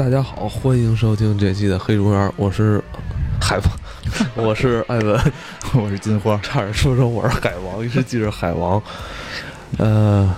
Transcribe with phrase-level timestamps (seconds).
[0.00, 2.82] 大家好，欢迎收听这期的黑竹园，我是
[3.38, 3.70] 海王，
[4.46, 5.32] 我是艾文，
[5.74, 8.82] 我是金花，差点说成我是海王，一直记着海王。
[9.76, 10.34] 呃，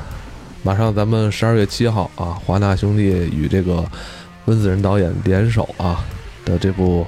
[0.65, 3.89] 马上咱们十二月七号啊，华纳兄弟与这个
[4.47, 6.05] 温子仁导演联手啊
[6.45, 7.03] 的这部《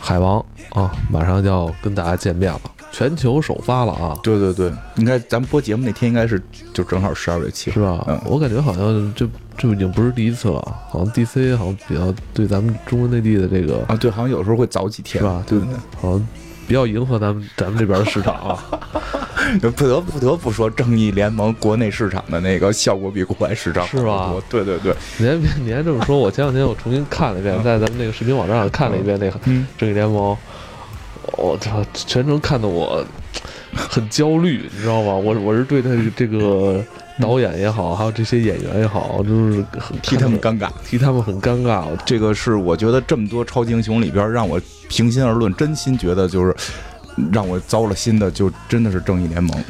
[0.00, 0.42] 海王》
[0.80, 2.60] 啊，马上就要跟大家见面了，
[2.94, 6.40] 全球首发了啊，对对对，应该咱们播节目那天应该是
[6.72, 8.04] 就正好十二月七号，是吧？
[8.06, 8.20] 嗯。
[8.24, 15.42] 我感觉好像这这已经不是第一次了，好像 DC 好像比较对咱们中国内地的这个啊，对，好像有时候会早几天，是吧？
[15.44, 15.68] 对对，
[16.00, 16.28] 好像
[16.68, 18.64] 比较迎合咱们咱们这边的市场啊。
[19.60, 24.32] 对，不得不得不说，正义联盟国内市场的那个效果比国外市场好是吧？
[24.48, 30.32] 对对对，你还你还这么说，我前两天我重新看了一遍，在咱们那个视频网站上看了一遍那个《嗯，正义联盟》，
[31.36, 33.04] 我操，全程看得我
[33.74, 35.14] 很焦虑，你知道吗？
[35.14, 36.82] 我我是对他这个
[37.20, 40.68] 导演也好，还有这些演员也好，就是很替他们尴尬。
[40.84, 41.84] 替他们很尴尬。
[42.04, 46.54] 这个是我觉得这么多超级英雄里边，让我平心而论，真心觉得就是
[47.32, 49.64] 让我糟了心的，就真的是正义联盟。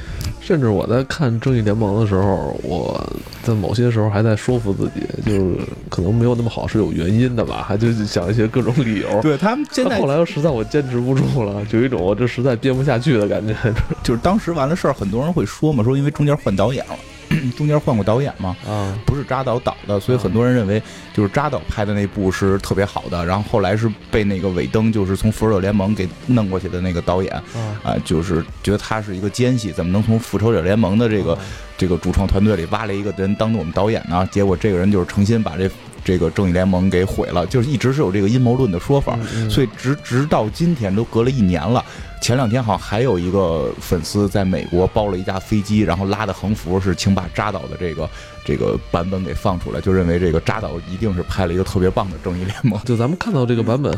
[0.46, 3.02] 甚至我在看《正义联盟》的时候，我
[3.42, 5.56] 在某些时候还在说服自己，就是
[5.88, 9.08] 可能没有那么好是有原因的吧，还就想一些各种理由。
[9.22, 13.54] 对他们现在后来又实在我坚持不住了，就有一种我这实在编不下去的感觉
[14.02, 16.96] 就是当时完了事儿，很多人会说嘛，说因为中间换导演了，
[17.56, 18.96] 中间换过导演嘛，啊。
[19.06, 20.82] 不是扎导导的，所以很多人认为
[21.12, 27.42] 就是扎导拍的那部是特别好的，然后后来是被那个尾灯就是从复仇者联盟给弄过去的那个导演啊
[27.84, 31.38] 啊，就是觉得他是一个奸细，怎么能从复仇者联盟的这个
[31.76, 34.26] 这个主创团队里挖来一个人当我们导演呢？
[34.30, 35.70] 结果这个人就是诚心把这
[36.04, 41.84] 这个正义联盟给毁了，就是一直是有这个阴谋论的说法，嗯所以直直到今天都隔了一年了。
[42.20, 48.08] 前两天好像还有一个粉丝在美国包了一架飞机，然后拉的横幅是请把扎导的这个
[48.44, 52.80] 这个版本给放出来，就认为这个扎导一定是拍了一个特别棒的正义联盟。
[52.84, 53.92] 就咱们看到这个版本，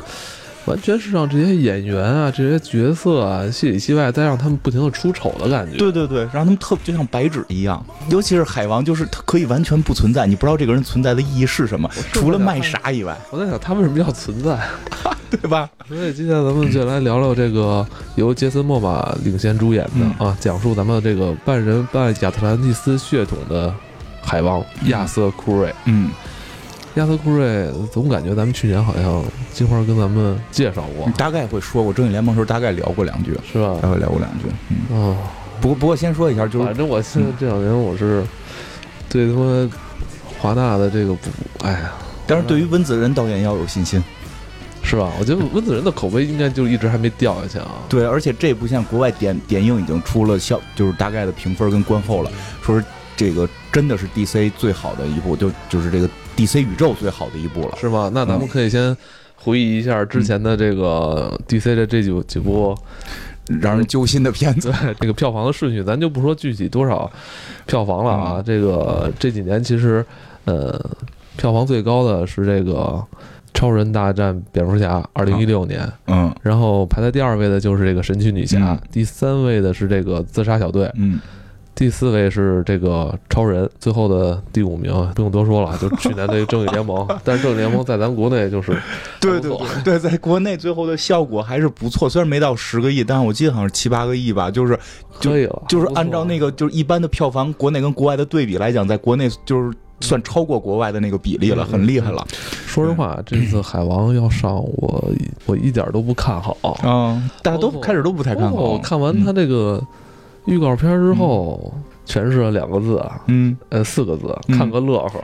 [0.66, 5.76] 完全是让这些演员啊、这些角色啊戏里戏外，再让他们不停的出丑的感觉。
[5.78, 14.58] 对对对，让他们特就像白纸一样，尤其是海王，就是他可以完全不存在，你不知道这个人存在的意义是什么，除了卖傻以外，我在想他为什么要存在？
[15.28, 15.68] 对吧？
[15.88, 17.84] 所以今天咱们就来聊聊这个
[18.14, 23.74] 由杰森·莫玛领衔主演的、啊，讲述咱们这个半人半亚特兰蒂斯血统的
[24.22, 25.74] 海王亚瑟·库瑞。
[25.86, 26.10] 嗯，
[26.96, 33.76] 亚瑟·库瑞总感觉咱们去年好像金花跟咱们介绍过你，大概会说过正义联盟时候大概聊过两句，是吧？
[33.82, 34.44] 大概聊过两句。
[34.70, 35.16] 嗯，哦，
[35.60, 38.24] 不过不过先说一下，就是反正我现在这两年我是
[39.10, 39.70] 对他妈
[40.38, 41.30] 华纳的这个不，
[41.66, 41.92] 哎呀，
[42.26, 44.02] 但是对于温子仁导演要有信心。
[44.82, 45.10] 是吧？
[45.18, 47.72] 我觉得温子仁的口碑应该就一直还没掉下去啊。
[47.88, 52.30] 对，而且这部现在国外点点映已经出了效，就是大概的评分跟观后了，
[52.62, 52.84] 说是
[53.16, 57.76] 这个真的是 DC 最好的一部，就就是这个 DC 宇宙最好的一部了。
[57.80, 58.10] 是吗？
[58.12, 58.96] 那咱们可以先
[59.36, 62.76] 回忆一下之前的这个 DC 的这几几部，
[63.60, 67.10] 让人揪心的片子 对，这个票房的顺序，咱就不说具体多少
[67.66, 68.42] 票房了啊。
[68.44, 70.04] 这个这几年其实，
[70.44, 70.78] 呃，
[71.36, 72.72] 票房最高的是这个
[73.54, 75.90] 《超人大战蝙蝠侠》，二零一六年。
[76.06, 81.18] 嗯然后排在第二位的就是这个神奇女侠，嗯第三位的是这个自杀小队，嗯，
[81.76, 87.06] 第四位是这个超人，最后的第五名不用多说了， 就去年的正义联盟。
[87.22, 88.72] 但是正义联盟在咱国内就是
[89.20, 94.76] 对对对对，在国内最后的效果还是不错，虽然没到十个亿，但是我记得好像是七八个亿吧，就是
[95.20, 96.24] 就可以了，就是按照。
[96.24, 99.70] 那个就是一般的票房，国内跟国外的对比来讲，在国内就是
[100.00, 102.26] 算超过国外的那个比例了，嗯很厉害了。
[102.66, 105.12] 说实话，这次海王要上，我
[105.44, 106.56] 我一点都不看好。
[106.82, 108.78] 嗯，大家都开始都不太看好。
[108.78, 109.80] 看完他这个
[110.46, 111.72] 预告片之后，
[112.06, 115.20] 诠释了两个字啊，嗯，呃，四个字，嗯看个乐呵。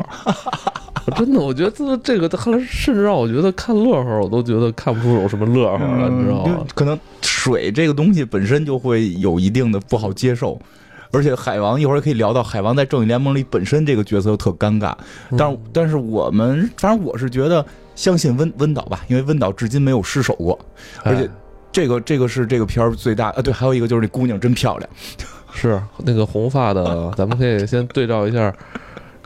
[1.07, 6.65] 我 真的，我觉得这这个，后来甚至让我觉得看乐呵，我都觉得看不出有什么乐呵了，你知道吗？
[6.75, 10.61] 可能水这个东西本身就会有一定的不好接受。
[11.15, 14.95] 而且海王一会儿可以聊到海王在正义联盟里本身这个角色又特尴尬，
[15.37, 17.63] 但是但是我们反正我是觉得
[17.95, 20.59] 相信温温导吧，因为温导至今没有失手过，
[21.03, 21.29] 而且哎
[21.73, 24.89] 这个这个是这个片儿最大啊，对，还有一个就是这姑娘真漂亮，
[25.53, 28.55] 是那个红发的， 咱们可以先对照一下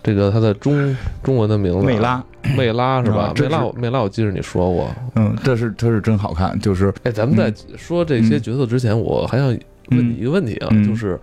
[0.03, 2.25] 这个她的中中文的名字，梅拉，
[2.57, 3.33] 梅拉 是吧？
[3.37, 3.49] 梅？
[3.49, 4.89] 拉梅，拉，我记得你说过。
[5.17, 9.49] 嗯，这是这是真好看，就是哎，咱们在说这些角色之前，我还想
[9.91, 10.87] 问你一个问题啊，嗯。
[10.87, 11.19] 就是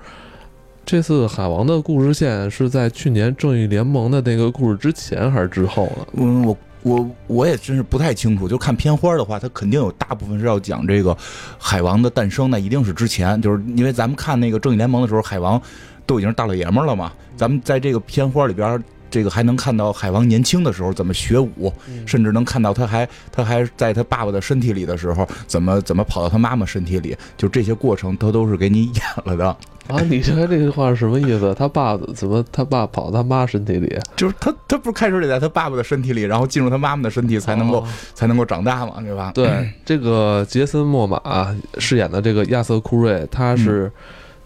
[0.86, 6.06] 这次海王的故事线是在去年正义联盟的那个故事之前还是之后呢？
[6.16, 8.47] 嗯，我我我也真是不太清楚。
[8.47, 11.18] 就看片花的话，它肯定有大部分是要讲这个
[11.57, 15.59] 海王的诞生，那一定是之前，就是因为咱们看那个正义联盟的时候，海王
[16.06, 17.12] 都已经是大老爷们儿了嘛。
[17.35, 21.71] 咱们在这个片花里边这个还能看到海王年轻的时候怎么学武，
[22.06, 29.56] 甚至能看到他还他还在他爸爸的身体里的时候怎么怎么跑到他妈妈身体里，就这些过程他都是给你演了的。
[29.88, 31.53] 啊，你刚才这句话是什么意思？
[31.57, 34.00] 他爸怎么他爸跑他妈身体里？
[34.15, 39.31] 就是他他不是开始得在他爸爸的身体里，然后进入他妈妈的身体才能够才能够长大嘛，对吧？
[39.35, 43.91] 对，这个杰森·莫玛饰演的这个亚瑟·库瑞，他是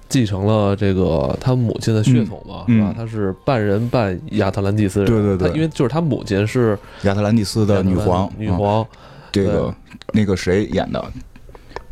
[0.09, 2.93] 继承了这个他母亲的血统嘛，是吧？
[2.97, 8.85] 他是半人半亚特兰蒂斯人，对对对，因为就是他母亲是亚特兰蒂斯的女皇，女皇，
[9.31, 9.73] 这个
[10.13, 11.05] 那个谁演的？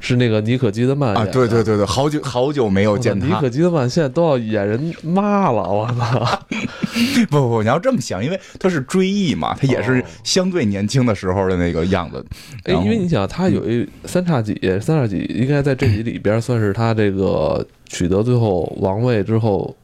[0.05, 3.25] 是那个尼可基德曼啊，对对对对，好久好久没有见他。
[3.25, 6.39] 尼可基德曼现在都要演人妈了，我操！
[7.31, 12.23] 不不不，你要这么想，因为他是追忆嘛，他也是相对年轻的时候的那个样子。
[12.65, 19.75] 哎，因为你想，他有一三叉戟，三叉戟应该在这集里边算是他这个取得最后王位之后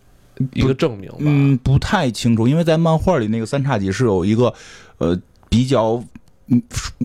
[0.53, 1.17] 一个证明吧？
[1.21, 4.53] 嗯，不太清楚，因为在漫画里那个三叉戟是有一个
[5.00, 5.19] 呃
[5.50, 6.03] 比较。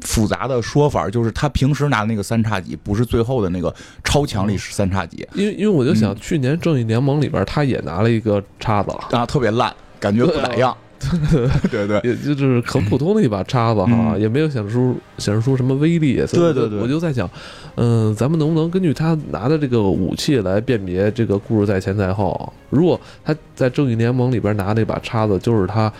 [0.03, 3.73] 复杂的说法就是，他平时拿的那个三叉戟不是最后的那个
[4.03, 5.27] 超强力士三叉戟。
[5.35, 10.77] 因为，因为我就想，去年正义联盟里边，他也拿了一个叉子啊，特别烂，感觉不咋样。
[11.71, 16.17] 对对，也就是很普通的一把叉子哈，也没有显示出显示出什么威力。
[16.33, 17.31] 对对对，我就在想，
[17.77, 22.53] 嗯，咱们能不能根据他拿的这个武器来辨别这个故事在前在后？
[22.71, 25.93] 如果他在正义联盟里边拿那把叉子，就是他。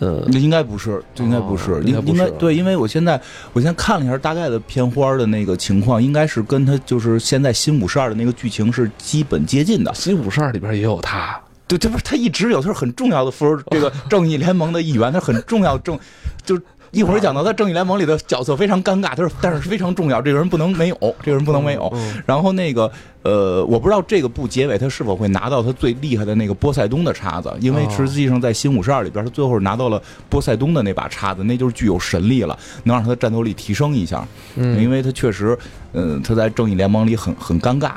[0.00, 3.20] 嗯，那应该不是，就应该不是，应应该对，因为我现在
[3.52, 9.92] 我现在看了一下大概的片花的那个情况，应该是跟他就是现在新五十二的那个剧情是基本接近的。
[9.94, 15.98] 新五十二里边也有他，对，这不是他一直有，他是很重要的复仇这个正义联盟的一员，他很重要正
[16.44, 16.60] 就。
[16.96, 21.92] 一会儿讲到他正义联盟里的角色非常尴尬，他说但是非常重要，这个人不能没有，这个人不能没有。
[22.24, 22.90] 然后那个
[23.22, 30.00] 呃，我不知道这个部结尾他是否会拿到他最厉害的那个波塞冬的叉子，因为实际上在新五十二里边，他最后拿到了
[30.30, 34.26] 波塞冬的那把叉子，那就是具有神力了，能让他的战斗力提升一下。
[34.54, 35.58] 嗯，因为他确实，
[35.92, 37.90] 嗯，他在正义联盟里很很尴尬，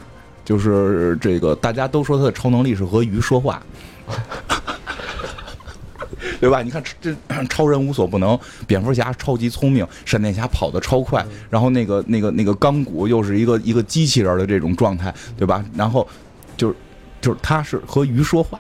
[0.44, 3.64] 就是这个大家都说他的超能力是和鱼说话。
[6.40, 6.62] 对吧？
[6.62, 7.16] 你看这
[7.50, 15.64] 超人无所不能，蝙蝠侠超级聪明，闪电侠跑得超快，然后那个那个那个钢骨又是一个一个机器人的这种状态，对吧？
[15.76, 16.08] 然后
[16.58, 16.76] 就是。
[17.22, 18.58] 就是他是和鱼说话，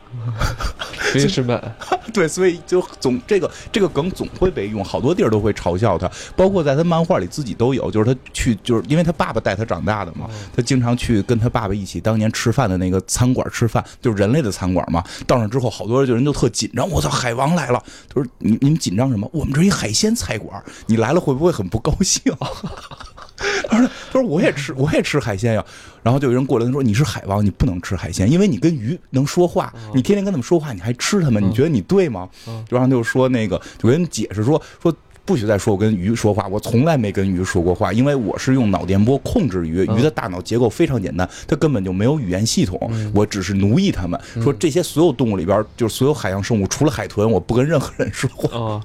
[1.12, 1.60] 非是曼，
[2.14, 15.04] 对，所以就总这个这个梗总会被用，好多地儿都会嘲笑他，包括在他漫画里自己都有，就是他去，就是因为他爸爸带他长大的嘛，他经常去跟他爸爸一起当年吃饭的那个餐馆吃饭，就是人类的餐馆嘛。
[15.26, 17.84] 到那之后，好多人就人都特紧张，我操，海王来了！
[18.08, 19.28] 他说你你们紧张什么？
[19.34, 22.22] 我们这一海鲜菜馆，你来了会不会很不高兴？
[23.70, 25.66] 他说：“他说我也吃，我也吃海鲜呀。
[26.04, 32.28] 然后就有人过来，他说你是海王，你不能吃海鲜，因为你跟鱼能说话，你天天跟他们说话，你还吃他们，你觉得你对吗？
[32.70, 34.96] 然后就说那个，就跟人解释说说。”
[35.30, 44.20] 不许再说我跟鱼说话，我从来没跟鱼说过话，因为我是用脑电波控制鱼，鱼的大脑结构非常简单，它根本就没有语言系统，我只是奴役它们。
[44.42, 48.58] 说这些所有动物里边，就是所有海洋生物，除了海豚，我不跟任何人说话。
[48.58, 48.82] 啊，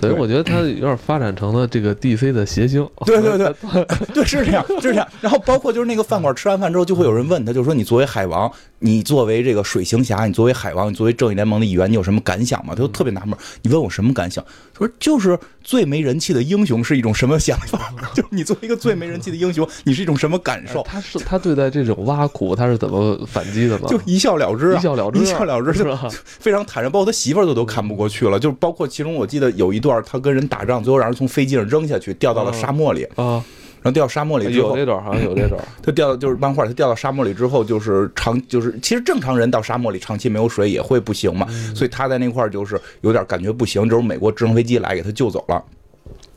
[0.00, 2.88] 所以我觉得它有点发展成了这个 DC 的谐星。
[3.04, 3.54] 对对对，
[4.14, 5.06] 对是这样，是这样。
[5.20, 8.50] 然后包括就是那个饭馆吃完饭之后，就会有人问他，就说你作为海王，
[8.82, 12.74] 你作为这个水行侠，你作为海王，你作为正义联盟的一员，你有什么感想吗？
[12.74, 14.44] 他就特别纳闷，你问我什么感想？
[14.74, 15.92] 他说就是最。
[15.92, 17.92] 没人气的英雄是一种什么想法？
[18.16, 20.82] 就是你作为一个最没人气的英雄，你是一种什么感受？
[20.88, 23.86] 他是他对待这种挖苦，他是怎么反击的呢？
[23.88, 25.84] 就一笑了之，一笑了之，一笑了之，就
[26.24, 26.90] 非常坦然。
[26.90, 28.40] 包括他媳妇儿都都看不过去了。
[28.40, 33.44] 就是包括其中，我记得有一段他跟人打仗，最后让人从飞机上扔下去，掉到了沙漠里啊。
[33.82, 35.60] 然后掉沙漠里之后，有这段好像有这段。
[35.82, 41.46] 他掉就是漫画，他掉到沙漠里之后，就是长就是其实正常人到沙漠里长期没有水也会不行嘛。
[41.74, 45.62] 所以他在那块儿就是有点感觉不行，就是美国直升飞机来给他救走了。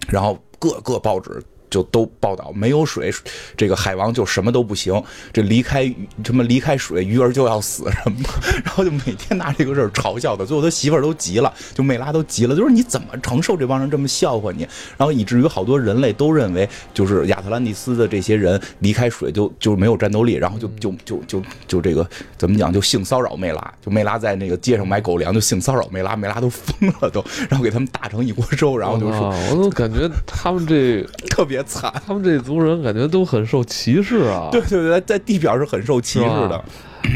[0.07, 1.41] 然后各个报纸。
[1.75, 3.11] 就都报道没有水，
[3.57, 5.03] 这个海王就什么都不行。
[5.33, 8.29] 这离开什么离开水，鱼儿就要死什么。
[8.63, 14.65] 然后就每天拿这个事儿嘲笑他，最后他媳妇儿都急了，就梅拉都急了，就是你怎么承受这帮人这么笑话你？
[14.97, 31.64] 然后以至于好多人类都认为，就是亚特兰蒂斯的这些人离开水就就没有战斗力，然后就就就就就这个怎么讲，就性骚扰梅拉，就梅拉在那个街上买狗粮就性骚扰梅拉，梅拉都疯了都， 然后给他们打成一锅粥，然后就说，我都感觉他们这 特别。
[31.65, 34.49] 惨， 他们这族人感觉都很受歧视啊！
[34.51, 36.63] 对对对，在地表是很受歧视的。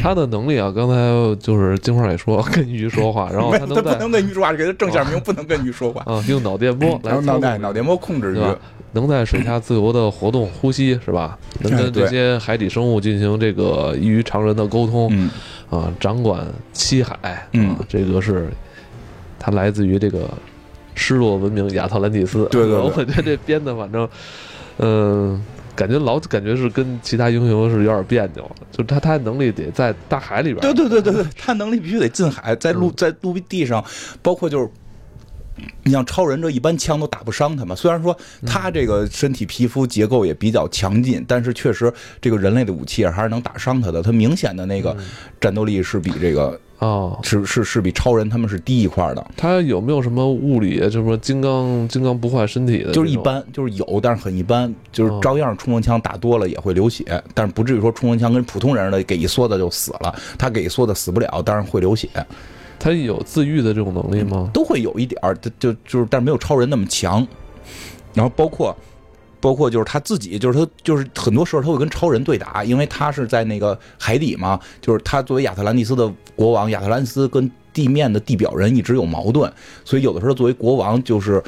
[0.01, 0.95] 他的能力啊，刚才
[1.41, 8.39] 就是金花也说跟鱼说话，然后他能不能跟鱼说话，给他正下名，不能跟鱼说话啊， 用脑电波来脑袋脑电波控制鱼，
[8.91, 11.37] 能在水下自由的活动呼吸是吧？
[11.61, 15.29] 能跟这些海底生物进行这个异于常人的沟通
[15.69, 18.49] 啊，掌管七海，嗯，这个是。
[19.41, 20.29] 它来自于这个
[20.99, 22.45] 失落文明亚特兰蒂斯。
[22.51, 24.07] 对对对 我觉得这编的反正，
[24.79, 25.41] 嗯、
[25.75, 30.59] 感觉老感觉是跟其他英雄是有点别扭，就他他能力得在大海里边。
[30.59, 33.83] 对对对对对，他能力必须得进海，在陆嗯在陆地上，
[34.21, 34.69] 包括就是。
[35.83, 44.01] 你像超人这一般枪都打不伤他嘛，虽然说他这个身体皮肤结构也比较强劲，但是确实这个人类的武器还是能打伤他的。
[44.01, 44.95] 他明显的那个
[45.41, 52.91] 战斗力是比这个哦，是是是比超人他们是低一块儿的，他有没有什么物理，什么金刚金刚不坏身体的？
[52.91, 53.17] 就是一。
[53.17, 62.07] 般，就是有，但是很一般，就是哦照样冲锋枪打多了也会流血，但是不至于说冲锋枪跟普通人的给一梭子就死了，他给一梭子死不了，但是会流血。
[62.79, 64.49] 他有自愈的这种能力吗？
[64.53, 67.27] 都会有一点儿，就就就是，但是没有超人那么强。
[68.13, 68.73] 然后包括
[69.39, 79.51] 包括就是他自己，就是他就是很多时候他会跟超人对打，因为他是在那个海底嘛，就是他作为亚特兰蒂斯的国王，亚特兰蒂斯跟地面的地表人一直有矛盾，
[79.83, 81.41] 所以有的时候作为国王就是。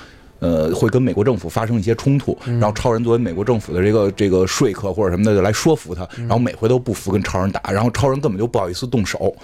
[0.43, 9.35] 呃，会跟美国政府发生一些冲突，然后超人作为美国政府的这个这个说客或者什么的，就来说服他，然后每回都不服，跟超人打，然后超人根本就不好意思动手，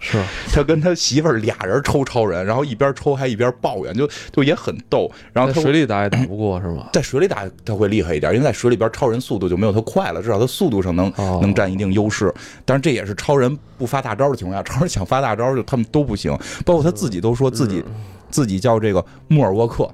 [0.00, 5.10] 是，他跟他媳妇儿俩人抽超人，然后一边抽还一边抱怨，就就也很逗。
[5.32, 6.88] 然后他在水里打也打不过是吗？
[6.94, 12.32] 在水里打他会厉害一点，因为在水里边超人速度就没有他快了，至少他速度上能、哦能占一定优势。
[12.64, 16.30] 但是这也是超人不发大招的情况下，超人想发大招就他们都不行，
[16.64, 17.82] 包括他自己都说自己、
[18.30, 19.90] 自己叫这个莫尔沃克，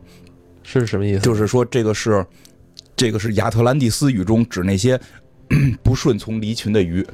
[0.62, 1.20] 是什么意思？
[1.20, 2.24] 就是说这个是
[2.94, 5.00] 这个是亚特兰蒂斯语中指那些
[5.82, 7.06] 不顺从离群的鱼。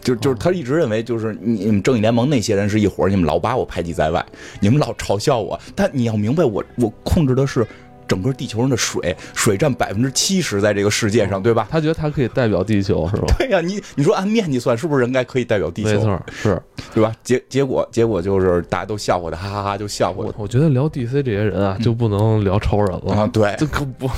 [0.00, 4.24] 就就是他一直认为，就是你你们正义联盟那些人是一伙，你们老把我排挤在外，
[4.60, 5.58] 你们老嘲笑我。
[5.74, 7.66] 但你要明白我，我控制的是
[8.08, 11.66] 整个地球上的水，水占百分之七十在这个世界上，对吧？
[11.70, 13.34] 他觉得他可以代表地球是吧？
[13.38, 15.90] 对呀、你你说按面积算，是不是应该可以代表地球？
[15.90, 16.62] 没错，是
[16.94, 17.12] 对吧？
[17.22, 23.28] 结结果结果就是大家都笑话他，哈哈哈就笑话我我觉得聊 DC 这些人啊，就不能聊超人了啊，了。
[23.28, 24.08] 对，这可不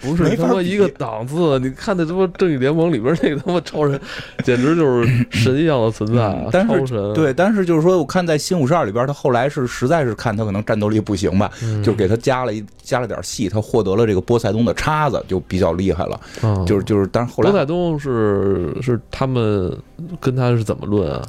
[0.00, 4.00] 不是他妈一个档次，你看那他妈正义联盟里边那个他妈超人，
[4.44, 6.42] 简直就是神一样的存在啊！
[6.44, 16.20] 嗯但是超神，对，但是就是说，我看在新五十二里边，他后来是实在是看他可能战斗力不行吧，嗯就给他加了一加了点戏，他获得了这个波塞冬的叉子，就比较厉害了。
[16.42, 19.76] 嗯就是就是，但是后来波塞冬是是他们
[20.20, 21.22] 跟他是怎么论啊？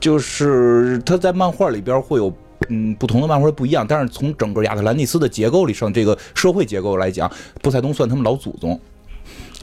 [0.00, 2.32] 就是他在漫画里边会有。
[2.68, 7.28] 嗯，不同的漫画不一样，但是从整个亚特兰蒂斯的结构里上，这个社会结构来讲，
[7.60, 8.78] 波塞冬算他们老祖宗。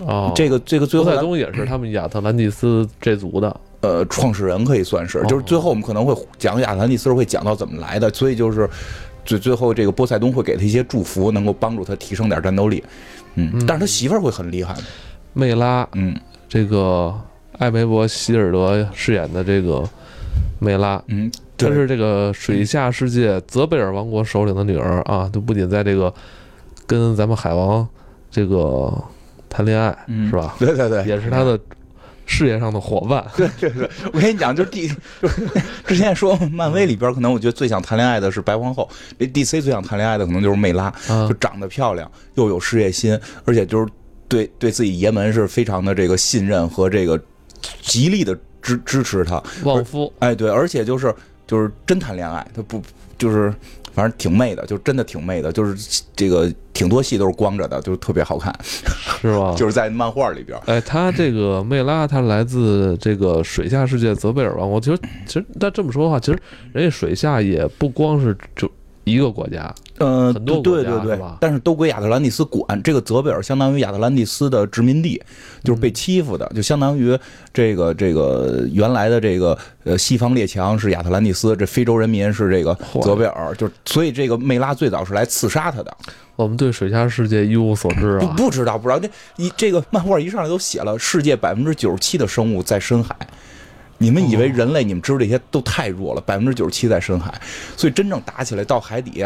[0.05, 3.57] 哦，这个这个最后波塞冬也是他们亚特兰蒂斯这族的。
[3.81, 8.69] 呃创始人可以算是，哦就是最后我们可能会讲亚特兰蒂斯会讲到怎么来的，所以就是
[9.29, 12.83] 最最后这个波塞冬会给他一些祝福，能够帮助他提升点战斗力。
[13.35, 14.75] 嗯，嗯但是他媳妇儿会很厉害。
[15.33, 16.15] 魅拉，嗯
[16.47, 17.13] 这个
[17.59, 19.87] 艾梅伯希尔德饰演的这个
[20.57, 26.11] 魅拉，嗯，她是这个水下世界泽贝尔王国首领的女儿啊，就不仅在这个
[26.87, 27.87] 跟咱们海王
[28.31, 28.91] 这个
[29.47, 30.55] 谈恋爱、嗯是吧？
[30.57, 31.59] 对对对，也是他的
[32.29, 33.25] 事业上的伙伴。
[33.35, 35.49] 对对对我跟你讲，就是第就是
[35.85, 43.87] 之前说漫威里边，可能我觉得最想谈恋爱的是白皇后，这 DC 最想谈恋爱的可能就是梅拉，啊就长得漂亮，又有事业心，而且就是
[44.27, 47.19] 对对自己爷们是非常的这个信任和这个
[47.81, 49.41] 极力的支支持他。
[49.63, 51.13] 旺夫，哎，对，而且就是
[51.47, 52.81] 就是真谈恋爱，他不
[53.17, 53.51] 就是
[53.93, 58.53] 反正挺媚的，就真的挺媚的，就是这个挺多戏都是光着的，就是特别好看，
[59.21, 59.53] 是吧？
[59.57, 60.59] 就是在漫画里边。
[60.65, 64.79] 哎，他这个魅拉，他来自这个水下世界泽贝尔王国。
[64.79, 66.39] 其实，其实但这么说的话，其实
[66.73, 68.69] 人家水下也不光是就
[69.11, 72.81] 一个国家，呃，很多国对对对但是都归亚特兰蒂斯管。
[72.83, 75.21] 这个泽贝尔相当于亚特兰蒂斯的殖民地，
[75.63, 77.17] 就是被欺负的，就相当于
[77.53, 85.97] 这个这个原来的这个呃西方列强是亚特兰蒂斯，这非洲人民是这个泽贝尔，就所以这个梅拉最早是来刺杀他的。
[86.35, 88.33] 我们对水下世界一无所知不啊。
[88.37, 93.15] 不知道不知道，这一这个漫画一上来都写了，世界百分之九十七的生物在深海。
[93.99, 97.31] 你们以为人类，你们知道这些都太弱了，百分之九十七在深海，
[97.77, 99.23] 所以真正打起来到海底，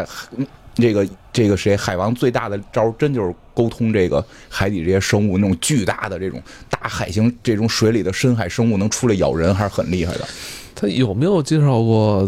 [0.75, 10.27] 这个这个谁海王最大的招儿真就是沟通这个海底这些生物，那种巨大的这种大海星这种水里的深海生物能出来咬人，还是很厉害的。
[10.73, 12.27] 他有没有介绍过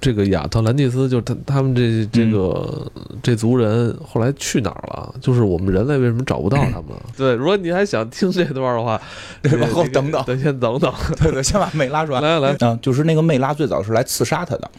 [0.00, 1.08] 这个亚特兰蒂斯？
[1.08, 2.90] 就是他他们这这个、
[3.22, 5.14] 这族人后来去哪儿了？
[5.20, 6.96] 就是我们人类为什么找不到他们？
[7.16, 9.00] 对，如果你还想听这段的话，
[9.42, 10.92] 对往后等等等先等等。
[11.20, 12.20] 对对，先把妹拉出来。
[12.20, 14.70] 来来，嗯，就是那个妹拉最早是来刺杀他的，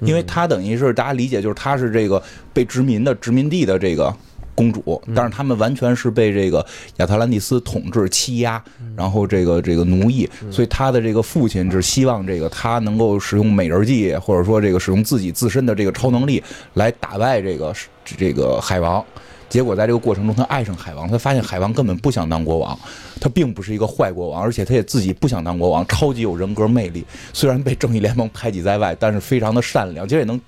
[0.00, 4.14] 因为他等于是大家理解就是他是这个被殖民的殖民地的这个
[4.58, 8.60] 公主，但是他们完全是被这个亚特兰蒂斯统治欺压，
[8.96, 16.42] 然后这个这个奴役，所以他的这个父亲是希望这个他能够使用美人计，或者说这个使用自己自身的这个超能力
[16.74, 17.72] 来打败这个
[18.04, 19.04] 这个海王。
[19.48, 22.78] 结果在这个过程中，他爱上海王，他发现海王根本不想当国王，
[23.18, 27.02] 他并不是一个坏国王，而且他也自己不想当国王，超级有人格魅力。
[27.32, 30.06] 虽然被正义联盟排挤在外，但是非常的善良。
[30.06, 30.38] 其实也能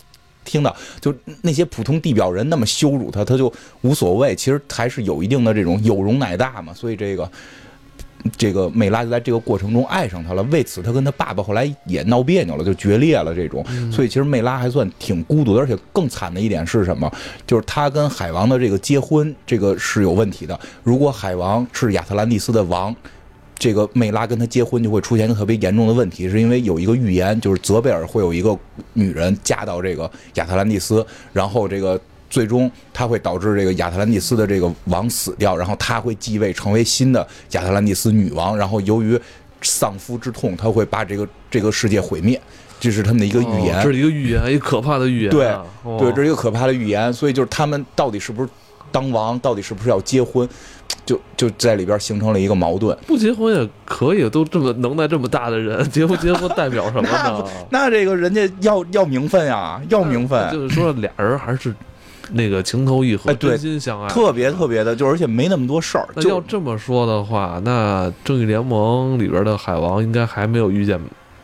[0.50, 3.52] 听到，就那些普通地表人那么羞辱他，他就
[3.82, 4.34] 无所谓。
[4.34, 6.74] 其实还是有一定的这种有容乃大嘛。
[6.74, 7.30] 所以这个。
[8.36, 13.34] 这个美拉就在这个过程中爱上他了，为此他跟他爸爸后来也闹别扭了，就决裂了。
[13.34, 17.10] 这种，所以其实美拉还算挺孤独的，而且更惨的一点是什么？
[17.46, 20.60] 就是他跟海王的这个结婚，这个是有问题的。
[20.82, 22.94] 如果海王是亚特兰蒂斯的王，
[23.60, 28.58] 这个美拉跟他结婚就会出现一个特别严重的问题，是因为有一个预言，就是泽贝尔会有一个
[28.94, 32.00] 女人嫁到这个亚特兰蒂斯，然后这个。
[32.30, 38.56] 最终，它会导致这个亚特兰蒂斯的这个王死掉，然后他会继位成为新的亚特兰蒂斯女王。
[38.56, 39.20] 然后由于
[39.62, 42.40] 丧夫之痛，他会把这个这个世界毁灭。
[42.78, 45.30] 这是他们的一个预言，这是一个预言，一个可怕的预言。
[45.32, 45.52] 对，
[45.98, 47.12] 对，这是一个可怕的预言。
[47.12, 48.48] 所以就是他们到底是不是
[48.92, 50.48] 当王，到底是不是要结婚，
[51.04, 52.96] 就就在里边形成了一个矛盾。
[53.06, 57.44] 不结婚也可以，都这么能耐这么大的人，结不结婚代表什么呢？
[57.70, 60.50] 那这个人家要要名分呀，要名分。
[60.52, 61.74] 就是说俩人还是。
[62.32, 66.08] 那个情投意合，真心相爱，特别特别的，就而且没那么多事儿。
[66.14, 71.00] 那要这么说的话，那正义联盟里边的海王应该还没有遇见。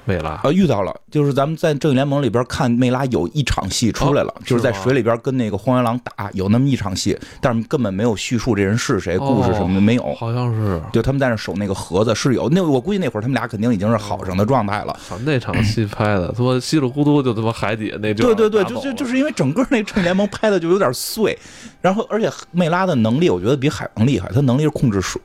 [0.06, 14.96] 美拉啊，遇到了，就是咱们在正义联盟里边看，梅拉有一场戏出来了，就是在水里边跟那个荒原狼打，有那么一场戏，但是根本没有叙述这人是谁，故事什么的没有，好像是，就他们在那守那个盒子是有，那我估计那会儿他们俩肯定已经是好上的状态了。
[15.24, 21.36] 那场戏拍的，他妈稀里糊涂就他妈海底那对对对，就就就是因为整个那正义联盟拍的就有点碎，
[21.80, 25.20] 然后而且梅拉的能力我觉得比海王厉害，他能力是控制水。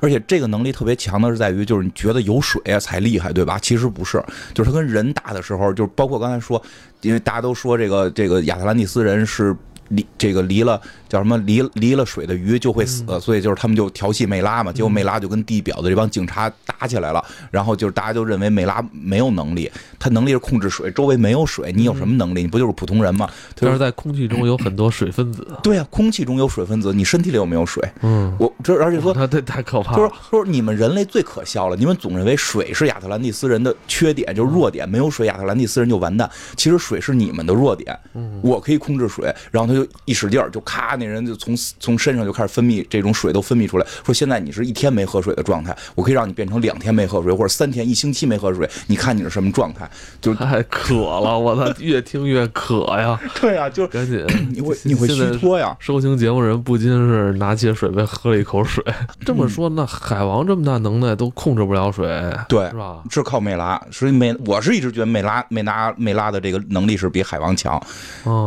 [0.00, 3.58] 而且这个能力特别强的是在于，就是你觉得有水才厉害，对吧？
[3.58, 4.22] 其实不是，
[4.54, 6.62] 就是他跟人打的时候，就包括刚才说，
[7.02, 9.56] 因为大家都说这个这个亚特兰蒂斯人是。
[9.90, 22.42] 离这个离了叫什么离离了水的鱼就会死，所以就是他们就调戏梅拉嘛，结果梅拉就跟地表的这帮警察打起来了，然后就是大家就认为梅拉没有能力，他能力是控制水，周围没有水，你有什么能力？
[22.42, 23.28] 你不就是普通人吗？
[23.54, 25.46] 就是在空气中有很多水分子。
[25.62, 27.86] 对呀，空气中有水分子，你身体里有没有水？
[28.02, 29.98] 嗯，我这而且说他这太可怕了。
[29.98, 36.30] 说说你们人类最可笑了，你们总认为水是亚特兰蒂斯人的缺点，就是弱点，没有水亚特兰蒂斯人就完蛋。
[36.56, 37.98] 其实水是你们的弱点，
[38.42, 40.14] 我可以控制水，然后他就一。
[40.20, 49.90] 使劲儿就咔，那人就从从身上就开始分泌这种水都分泌出来，说现在你是一天没喝水的状态，我可以让你变成两天没喝水，或者三天一星期没喝水，你看你是什么状态？
[50.20, 53.18] 就太渴了，我操， 越听越渴呀！
[53.40, 55.74] 对呀，就赶紧，你会你会虚脱呀。
[55.80, 58.84] 收听节目人不禁是拿起水杯喝了一口水。
[59.24, 62.06] 这么说，那海王这么大能耐都控制不了水，
[62.46, 63.02] 对，是吧？
[63.10, 67.80] 是靠美拉，所以美我是一直觉得美拉美拉美拉的这个能力是比海王强。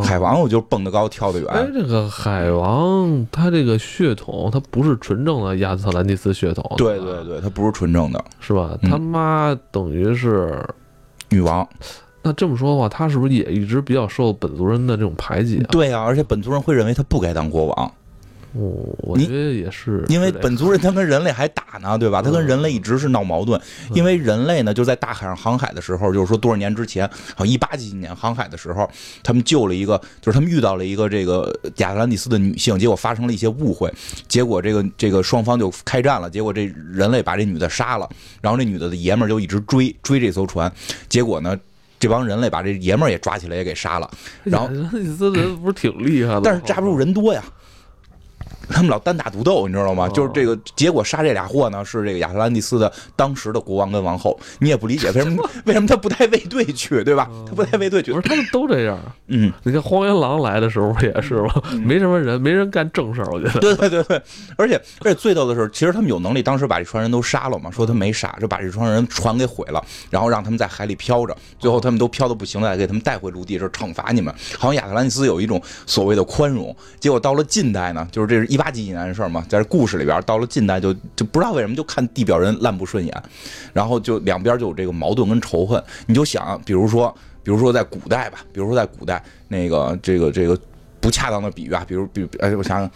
[0.04, 1.70] 海王我就蹦得高跳得远。
[1.72, 6.64] 这个海王，他这个血统，他不是纯正的亚特兰蒂斯血统。
[6.76, 8.76] 对对对，他不是纯正的，是吧？
[8.82, 10.58] 他妈等于是
[11.30, 11.66] 女王。
[12.22, 15.58] 那这么说的话，他是不是也一直比较受本族人的这种排挤？
[15.70, 17.92] 对呀，而且本族人会认为他不该当国王。
[18.56, 22.22] 哦，我觉得也是，因为本族人他跟人类还打呢，对吧？
[22.22, 23.60] 他跟人类一直是闹矛盾，
[23.94, 28.88] 因为人类呢就在大海上航海的时候，就是说多少年之前，好一八几几年航海的时候，
[29.24, 33.92] 他们救了一个，就是他们遇到了一个这个亚特兰蒂斯的女性，结果发生了一些误会，
[34.28, 38.08] 结果这个这个双方就开战了，结果这人类把这女的杀了，
[38.40, 40.72] 然后这女的的爷们儿就一直追追这艘船，
[41.08, 41.58] 结果呢，
[41.98, 44.08] 这帮人类把这爷们儿也抓起来也给杀了，
[44.44, 47.42] 然后亚特兰蒂斯人不是挺厉害的，但是架不住人多呀。
[48.68, 50.08] 他们老单打独斗，你知道吗？
[50.08, 54.38] 就是这个结果，杀这俩货呢，是这个亚特兰蒂斯的当时的国王跟王后。
[54.58, 55.48] 你也不理解为什么？
[55.66, 57.28] 为什么他不带卫队去，对吧？
[57.46, 58.98] 他不带卫队去，不是他们都这样。
[59.28, 61.62] 嗯，你看荒原狼来的时候也是吧？
[61.84, 63.60] 没什么人，没人干正事儿，我觉得。
[63.60, 64.22] 对对对对，
[64.56, 67.70] 而且而且最逗的是，其实他们有能力，当时把这船人都杀了嘛。
[67.70, 74.32] 说他没杀，就把这船人船给毁了，然后让他们在海里漂着，最后他们都漂的不行了，给他们带回陆地，是惩罚你们。
[74.58, 83.22] 好像亚特兰蒂斯有一种所谓的宽容，结果到了近代呢，就是这是一八几几年的事儿嘛，在这故事里边，到了近代就就不知道为什么就看地表人烂不顺眼，
[83.72, 85.82] 然后就两边就有这个矛盾跟仇恨。
[86.06, 87.12] 你就想，比如说，
[87.42, 90.56] 比如说在古代吧，比如说在古代那个这个这个
[91.00, 92.90] 不恰当的比喻啊，比如比哎，我想想，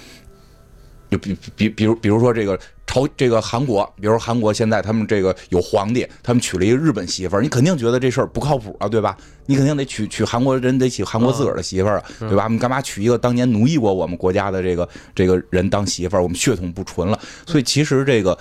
[1.11, 9.17] 就比比比如比如说这个朝这个韩国，比如韩国现在他们这个有皇帝，他们娶了一个日本媳妇儿，你肯定觉得这事儿不靠谱啊，对吧？
[9.47, 12.47] 你肯定得娶娶韩国人，得娶韩国自个儿的媳妇儿啊，对吧？
[12.49, 16.23] 你干嘛娶一个当年奴役过我们国家的这个这个人当媳妇儿？
[16.23, 18.39] 我们血统不纯了，所以其实这个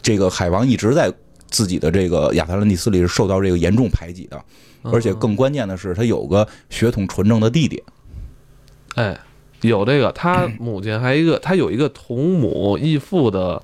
[0.00, 1.12] 这个海王一直在
[1.48, 4.42] 自己的这个亚特兰蒂斯里是受到这个严重排挤的，
[4.82, 7.82] 而且更关键的是，他有个血统纯正的弟弟。
[8.94, 9.18] 哎，
[9.62, 13.62] 有这个，他母亲还一个，他有一个同母异父的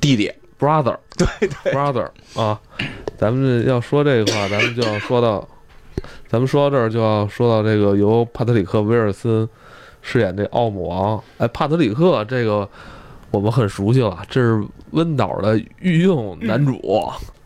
[0.00, 2.60] 弟弟，brother，对对，brother 啊，
[3.16, 5.48] 咱们要说这个话， 咱们就要说到，
[6.28, 9.48] 咱们说到这儿就要说到这个由帕特里克·威尔森
[10.02, 11.22] 饰演这奥姆王。
[11.38, 12.68] 哎，帕特里克这个
[13.30, 16.80] 我们很熟悉了，这是温导的御用男主，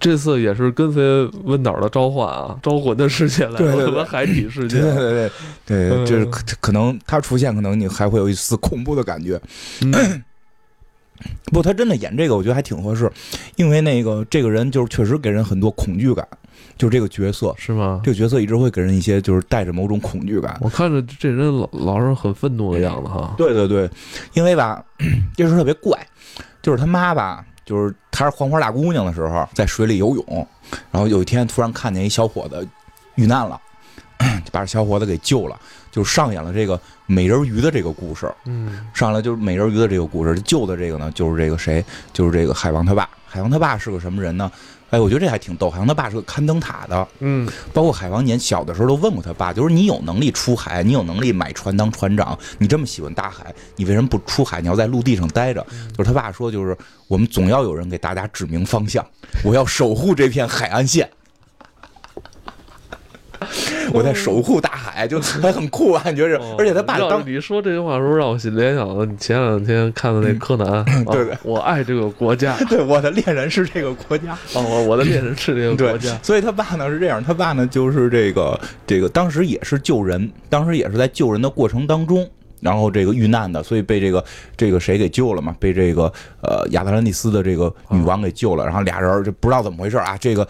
[0.00, 4.80] 这次也是跟随温导的召唤啊，招魂的世界来了海底世界。
[4.80, 4.92] 对。
[4.94, 5.30] 对对
[5.66, 6.06] 对，嗯。
[6.06, 9.40] 就是可可能他出现，可能你还会有一丝恐怖的感觉。
[9.82, 10.22] 嗯。
[11.52, 13.10] 不，他真的演这个，我觉得还挺合适，
[13.56, 16.26] 因为那个这个人就是确实给人很多恐惧感，
[16.76, 18.00] 就是这个角色，是吗？
[18.02, 20.58] 这个角色一直会给人一些就是带着某种恐惧感。
[20.60, 23.34] 我看着这人老老是很愤怒的样子哈。
[23.36, 23.88] 对对对，
[24.32, 24.84] 因为吧，
[25.36, 25.98] 这事特别怪，
[26.62, 30.48] 就是他妈吧，就是她是黄花大姑娘的时候，在水里游泳，
[30.90, 32.66] 然后有一天突然看见一小伙子
[33.14, 33.60] 遇难了，
[34.44, 35.58] 就 把这小伙子给救了，
[35.94, 38.28] 就上演了这个美人鱼的这个故事。
[38.46, 43.08] 嗯上来就是美人鱼的这个故事，救的这个呢，就是这个谁，就是这个海王他爸。
[43.24, 44.50] 海王他爸是个什么人呢？
[44.90, 45.70] 哎，我觉得这还挺逗。
[45.70, 54.60] 海王他爸是个看灯塔的，嗯包括海王年小的时候都问过他爸，就是你有能力出海，你有能力买船当船长，你这么喜欢大海，你为什么不出海？
[54.60, 55.64] 你要在陆地上待着？
[55.96, 56.76] 就是他爸说，就是
[57.06, 59.04] 我们总要有人给大家指明方向，
[59.44, 61.08] 我要守护这片海岸线。
[63.92, 66.02] 我在守护大海，就还很酷啊！
[66.06, 66.40] 你觉着？
[66.58, 82.28] 而且他爸当让你说这句话的时候，让我联想到你前两天看的那柯南， 对对我爱这个国家， 对我的恋人是这个国家，哦，我我的恋人是这个国家，，所以他爸呢是这样，他爸呢就是这个这个当时也是救人，当时也是在救人的过程当中。
[82.60, 84.24] 然后这个遇难的，所以被这个
[84.56, 85.54] 这个谁给救了嘛？
[85.60, 88.64] 被这个呃亚特兰蒂斯的这个女王给救了。
[88.64, 90.16] 然后俩人就不知道怎么回事啊。
[90.18, 90.48] 这个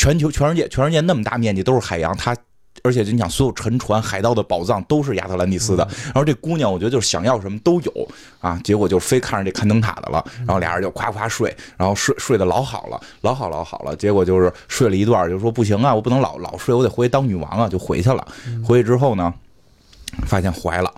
[0.00, 2.34] 全球全世界全世界那么大面积都是海洋，他
[2.82, 5.86] 而且就你想所有沉船海盗的宝藏都是亚特兰蒂斯的。
[6.04, 8.08] 然后这姑娘我觉得就是想要什么都有
[8.40, 10.24] 啊，结果就非看上这看灯塔的了。
[10.38, 13.94] 然后俩人就夸夸睡，然后睡睡得老好了，老好老好了。
[13.94, 18.26] 结果就是睡了一段，就说不行啊，我不能老老睡，我得回去当女王啊，就回去了。
[18.64, 19.34] 回去之后呢，
[20.26, 20.90] 发现怀了，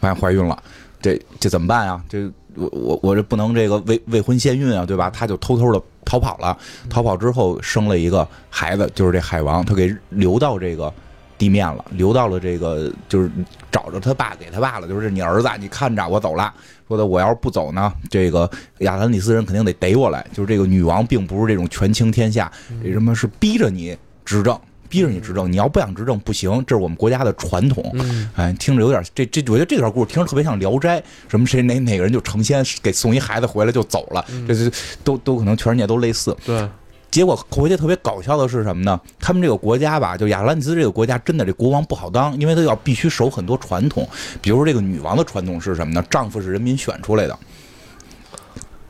[0.00, 0.60] 发现怀孕了，
[1.00, 2.02] 这这怎么办啊？
[2.08, 5.08] 这我我我这不能这个未未婚先孕啊，对吧？
[5.10, 10.92] 他就偷偷的逃跑了，逃跑之后生了一个孩子，就是这海王，他给留到这个
[11.38, 13.30] 地面了，留到了这个就是
[13.70, 16.52] 找着他爸给他爸了，就是你儿子，你看着我走了。
[16.88, 20.26] 说的我要是不走呢，这个亚特兰蒂斯人肯定得逮我来。
[20.32, 22.50] 就是这个女王并不是这种权倾天下，
[22.82, 24.60] 这什么是逼着你执政，
[24.90, 25.50] 逼着你执政。
[25.50, 27.88] 你要不想执政不行，这是我们国家的传统。
[27.94, 34.70] 嗯哎，听着有点这这，我觉得这段故事听着特别像《聊斋》，什么谁哪哪个人就成仙给送一孩子回来就走了，这这
[35.02, 36.36] 都都可能全世界都类似。
[36.44, 36.68] 对，
[37.10, 39.00] 结果回去特别搞笑的是什么呢？
[39.18, 44.08] 他们这个国家吧，就亚特兰蒂斯这个国家，真的这国王不好当，因为他要必须守很多传统，
[44.42, 46.04] 比如说这个女王的传统是什么呢？
[46.10, 47.38] 丈夫是人民选出来的，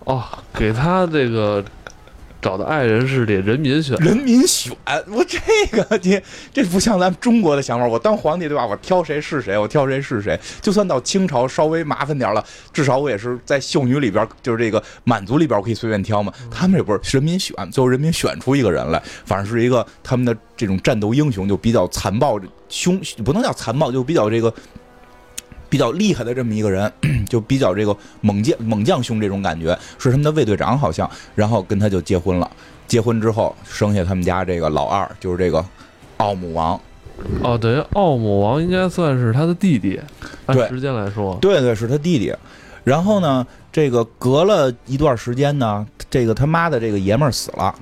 [0.04, 1.64] 哦，给他这个
[2.40, 4.72] 找的爱人是得人民选，人民选。
[5.08, 5.38] 我这
[5.70, 6.20] 个你
[6.52, 8.66] 这不像咱们中国的想法，我当皇帝对吧？
[8.66, 10.38] 我挑谁是谁，我挑谁是谁。
[10.60, 16.32] 就算到清朝稍微麻烦点了，至少我也是在秀女里边，就是这个满族里边，我可以随便挑嘛。
[16.50, 24.52] 他们也不是人民选，最后人民选出一个人来，反正是一个他们的这种战斗英雄，就比较残暴凶，不能叫残暴，就比较这个。
[25.70, 26.92] 比较厉害的这么一个人，
[27.26, 32.50] 就比较这个猛将猛将兄这种感觉，是他们的卫队长好像，然后跟他就结婚了。
[32.86, 35.64] 结婚之后生下他们家这个老二，就是这个
[36.16, 36.78] 奥姆王。
[37.42, 40.00] 哦，等于奥姆王应该算是他的弟弟，
[40.46, 42.34] 按对时间来说，对对，是他弟弟。
[42.82, 47.72] 然后呢，这个隔了一段时间呢，这个他妈的这个爷们儿死了，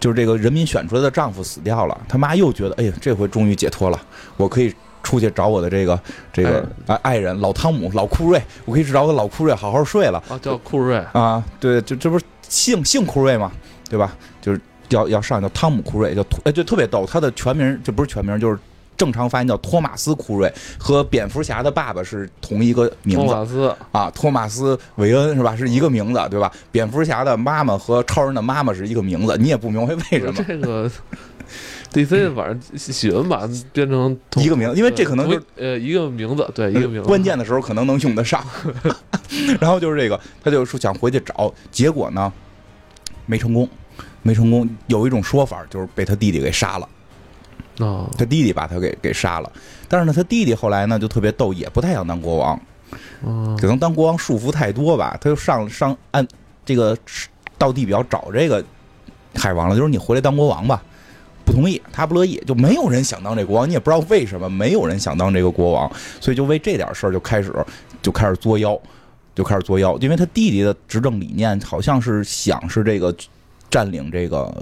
[0.00, 1.98] 就是这个人民选出来的丈夫死掉了。
[2.08, 4.02] 他妈又觉得，哎呀，这回终于解脱了，
[4.36, 4.74] 我可以
[5.08, 5.98] 出去找我的这个
[6.30, 10.22] 这个啊爱人老汤姆老库瑞，我可以去找我的老库瑞好好睡了。
[10.28, 13.50] 啊，叫库瑞，啊，对，这这不是姓姓库瑞嘛，
[13.88, 14.14] 对吧？
[14.42, 18.58] 就是要要上叫汤姆库瑞，叫哎，就特别逗，他的全名这不是全名，就是
[18.98, 25.56] 正常发音叫托马斯·库瑞，和蝙蝠侠的爸爸是同一个名字托马斯啊，托马斯·韦恩是吧？
[25.56, 26.52] 是一个名字，对吧？
[26.70, 30.90] 蝙蝠侠的妈妈和超人的妈妈是一个名字，你也不明白为什么这个
[31.92, 38.44] DC 反正喜欢把它变成一个名字，因为这可能就是呃一个名字，对一个名字，关键的时候可能能用得上。
[39.60, 42.32] 然后就是这个，他就说想回去找，结果呢
[43.26, 43.68] 没成功，
[44.22, 44.68] 没成功。
[44.86, 46.88] 有一种说法就是被他弟弟给杀了。
[47.78, 49.52] 哦，他弟弟把他给给杀了，
[49.86, 52.60] 但是呢，他弟弟后来呢就特别逗，也不太想当国王，
[53.56, 56.26] 可能当国王束缚太多吧，他就上上按
[56.64, 56.98] 这个
[57.56, 58.64] 到地表找这个
[59.36, 60.82] 海王了，就是你回来当国王吧，
[61.48, 67.50] 不同意，他不乐意，就没有人想当这国王，你也不知道为什么没有人想当这个国王，所以就为这点事儿就开始
[68.02, 68.78] 就开始作妖，
[69.34, 73.14] 就开始作妖，因为他弟弟的执政理念好像是想是这个
[73.70, 74.52] 占领这个。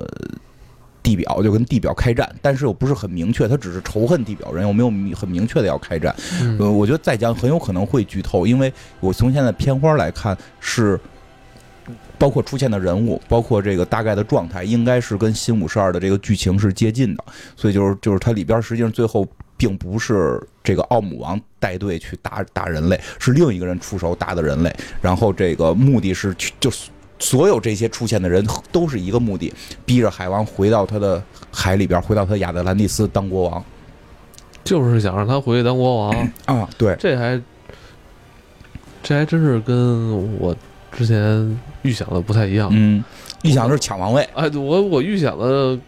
[1.03, 6.13] 地表就跟地表开战，但是又不是很明确，他只是仇恨地表人，又没有很明确的要开战。
[6.59, 10.99] 呃，我觉得再讲很有可能会剧透，因为我从现在片花来看，是
[12.19, 17.25] 包括出现的人物，包括这个大概的状态，应该是跟新五十二的这个剧情是接近的。
[17.57, 19.27] 所以就是就是它里边实际上最后
[19.57, 26.71] 并不是这个奥姆王带队去打打人类，是另一个人出手打的人类，然后这个目的是去就。
[27.19, 29.51] 所有这些出现的人都是一个目的，
[29.87, 33.65] 逼着海王回到他的海里边，回到他亚特兰蒂斯当国王，
[34.63, 36.69] 就是想让他回去当国王啊！
[36.77, 37.41] 对，这还
[39.03, 40.55] 这还真是跟我
[40.97, 42.71] 之前预想的不太一样。
[42.73, 43.05] 嗯，
[43.43, 44.23] 预想是抢王位。
[44.35, 45.79] 哎，我我预想的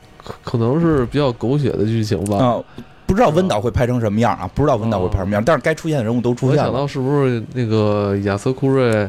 [0.45, 2.37] 可能是比较狗血的剧情吧。
[2.37, 2.61] 啊，
[3.07, 4.49] 不知道温导会拍成什么样啊？
[4.55, 6.65] 不知道温导会拍什么样，但是该出现的人物都出现了。
[6.65, 9.09] 想到是不是那个亚瑟库瑞？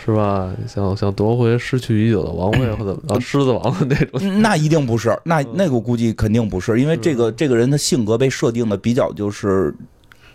[0.00, 0.48] 是吧？
[0.68, 3.20] 想想夺回失去已久的王位或怎么着？
[3.20, 4.40] 狮子王的那种？
[4.40, 5.14] 那一定不是。
[5.24, 9.74] 那那个估计肯定不是，因为这个这个人的性格被设定的比较就是，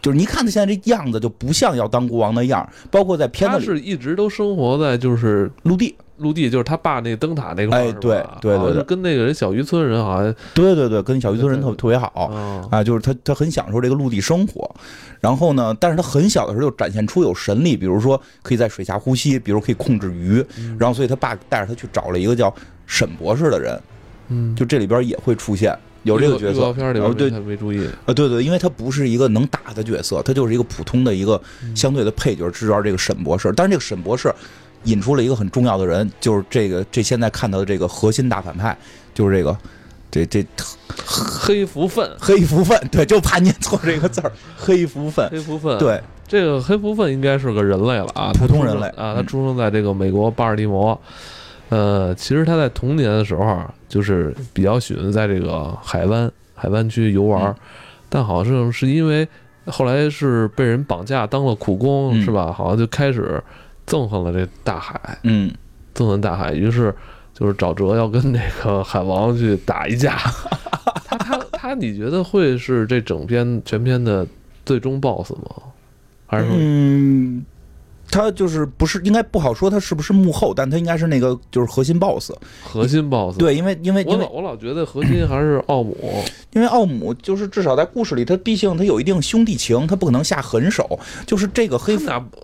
[0.03, 5.95] 就是你看他现在这样子就不像要当国王的样包括在片子里，是一直都生活在就是陆地。
[6.17, 12.31] 陆地就是他爸那灯塔那块儿，哎，对对对，跟那个人小渔村人好像，对对对，跟小渔村人特特别好
[12.69, 14.69] 啊，就是他他很享受这个陆地生活，
[15.19, 20.45] 然后呢，但是他很小的时候就展现出有神力，比如说可以在水下呼吸，比如可以控制鱼，
[20.77, 22.53] 然后所以他爸带着他去找了一个叫
[22.85, 23.81] 沈博士的人，
[24.29, 31.41] 嗯，就这里边也会出现有这个角色，片里边对没注意啊，对对，因为他不是一个能打的角色，他就是一个普通的一个
[31.75, 34.33] 相对的配角，知道这个沈博士，但是这个沈博士。
[34.85, 38.77] 引出了一个很重要的人，就是这个这现在看到的这个核心大反派，
[39.13, 39.57] 就是这个
[40.11, 40.45] 这这
[41.05, 50.99] 黑福分，黑福分，对，就怕念错这个字儿，黑福分，黑福分，对，这个黑福分应该是个人类了啊，普通人类啊，他出生在这个美国巴尔的摩，
[51.73, 57.55] 呃，其实他在童年的时候就是比较喜欢在这个海湾海湾区游玩，
[58.09, 59.27] 但好像是因为
[59.65, 62.51] 后来是被人绑架当了苦工，是吧？
[62.51, 63.41] 好像就开始。
[63.85, 65.53] 憎恨了这大海，嗯，
[65.93, 66.95] 憎恨大海，于是
[67.33, 70.15] 就是沼泽要跟那个海王去打一架。
[71.03, 74.25] 他 他他，你觉得会是这整篇全篇的
[74.65, 75.49] 最终 BOSS 吗？
[76.25, 77.45] 还是嗯？
[78.11, 82.31] 他就是不是应该不好说他是不是幕后，但他应该是那个就是核心 boss，
[82.63, 83.37] 核心 boss。
[83.37, 85.97] 对，因为因为我老我老觉得核心还是奥姆，
[86.53, 90.99] 因为奥姆就是至少在故事里，他毕竟他有一定兄弟情，他不可能下狠手。
[91.25, 91.97] 就是这个黑，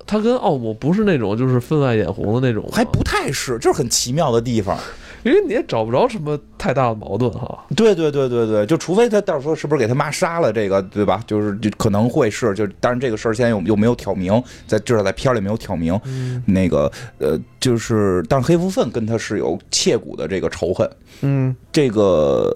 [0.08, 4.78] 他跟奥姆不是那种就是分外眼红的那种，还不太是，就是很奇妙的地方。
[5.24, 7.66] 因为你也找不着什么太大的矛盾哈。
[7.76, 11.22] 对对对对对，就除非他到时候是不是给他妈杀了这个，对吧？
[11.28, 16.00] 就是就可能会是，就当然这个事儿现在又又没有挑明，在至少在片里没有挑明。
[16.46, 20.90] 那个呃，就是但是黑福分跟他是有切骨的这个仇恨。
[21.22, 22.52] 嗯，这个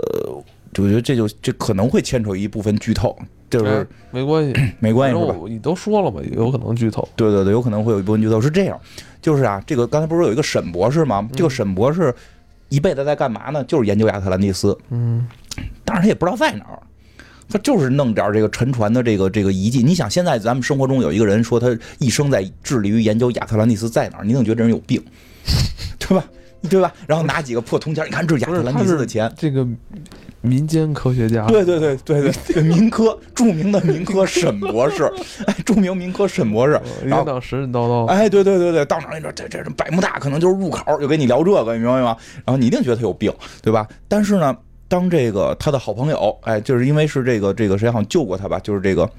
[0.78, 3.18] 我觉得这就这可能会牵扯一部分剧透，
[3.50, 5.36] 就是没关系， 没关系是吧？
[5.48, 7.08] 你都说了嘛，有可能剧透。
[7.16, 8.40] 对对对，有可能会有一部分剧透。
[8.42, 8.80] 是这样，
[9.22, 11.28] 就是啊，这个刚才不是有一个沈博士吗？
[11.36, 12.14] 这个沈博士。
[12.74, 13.64] 一辈子在干嘛呢？
[13.66, 14.76] 就是研究亚特兰蒂斯。
[14.90, 15.28] 嗯，
[15.86, 16.82] 但是他也不知道在哪儿，
[17.48, 19.84] 他就是弄点这个沉船的这个这个遗迹。
[19.84, 21.68] 你想，现在咱们生活中有一个人说他
[22.00, 25.00] 一生在致力于研究亚特兰蒂斯在哪儿，你能觉得这人有病，
[26.00, 26.26] 对吧？
[26.68, 26.92] 对吧？
[27.06, 29.68] 然后拿几个破铜钱，你看这是亚特兰蒂斯的钱，这个。
[30.46, 35.10] 民间科学家，对对对对对， 民科著名的民科沈博士，
[35.48, 42.18] 哎，著名民科沈博士，然后神神叨叨，哎，对对对对，到哪儿你说这这百慕大可能就是入口，就跟你聊这个，你明白吗？
[42.46, 43.88] 然后你一定觉得他有病，对吧？
[44.10, 44.54] 但是呢，
[44.90, 49.10] 当这个他的好朋友，哎，就是因为是这个这个谁好像救过他吧，就是这个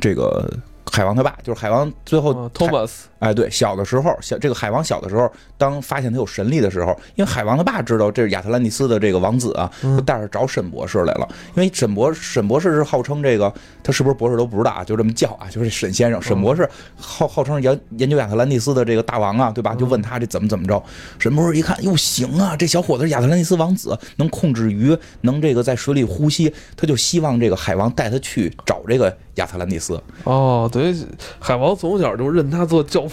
[0.00, 0.50] 这个
[0.90, 11.28] 海王他爸，就是海王最后托马斯，哎，对，小的时候，小这个海王小的时候，当发现他有神力的时候，因为海王他爸知道这是亚特兰蒂斯的这个王子啊，就带着找沈博士来了。
[11.54, 13.52] 因为沈博沈博士是号称这个，
[13.82, 16.20] 他是不是博士都不知道啊，就这么叫啊，就是沈先生。
[16.22, 19.74] 沈博士号号称研研究亚特兰蒂斯的这个大王啊，对吧？
[19.74, 20.82] 就问他这怎么怎么着。
[21.18, 30.02] 沈博士一看，哟，行啊，这小伙子是亚特兰蒂斯王子，能控制鱼，能这个在水里呼吸，他就希望这个海王带他去找这个亚特兰蒂斯。
[30.24, 30.96] 哦，等于
[31.38, 33.06] 海王从小就认他做教。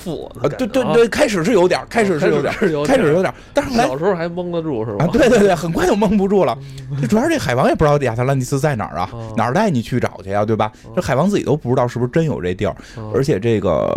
[0.57, 5.05] 对对对，开始是有点，开始是有点，开始有点，但是小时候还蒙得住是吧？
[5.05, 6.57] 啊，对对对，很快就蒙不住了。
[7.01, 10.71] 这主要是这海王也不知道亚特兰蒂斯在哪儿啊，哪儿带你去找去啊，对吧？
[10.95, 12.75] 这海王自己都不知道是不是真有这地儿，
[13.13, 13.91] 而且这个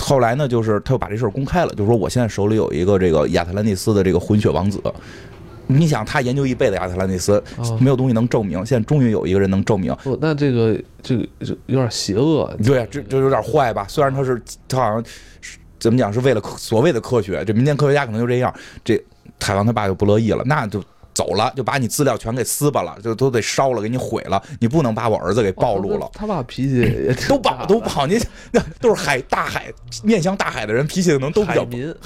[0.00, 4.80] 后来呢，就是他又把这事儿公开了，就是说我现在手里有一个这个亚特兰蒂斯的这个混血王子。
[5.66, 7.42] 你想他研究一辈子亚特兰蒂斯，
[7.80, 9.96] 没有东西能证明，现在终于有一个人能证明。
[10.20, 11.26] 那这个这个
[11.66, 13.86] 有点邪恶，对，这这有点坏吧？
[13.88, 15.04] 虽然他是他好像
[15.78, 18.52] 怎么讲是为了所谓的科学，这民间科学家可能就这样。
[18.84, 19.02] 这
[19.40, 20.82] 海王他爸就不乐意了，那就。
[21.14, 24.42] 走了，就把你资料全给撕巴了，就都得烧了，给你毁了。
[24.60, 26.10] 你不能把我儿子给暴露了。
[26.12, 28.06] 他爸脾气也都暴，都不好。
[28.06, 28.18] 你
[28.50, 29.72] 那都是海大海
[30.02, 31.64] 面向大海的人，脾气可能都比较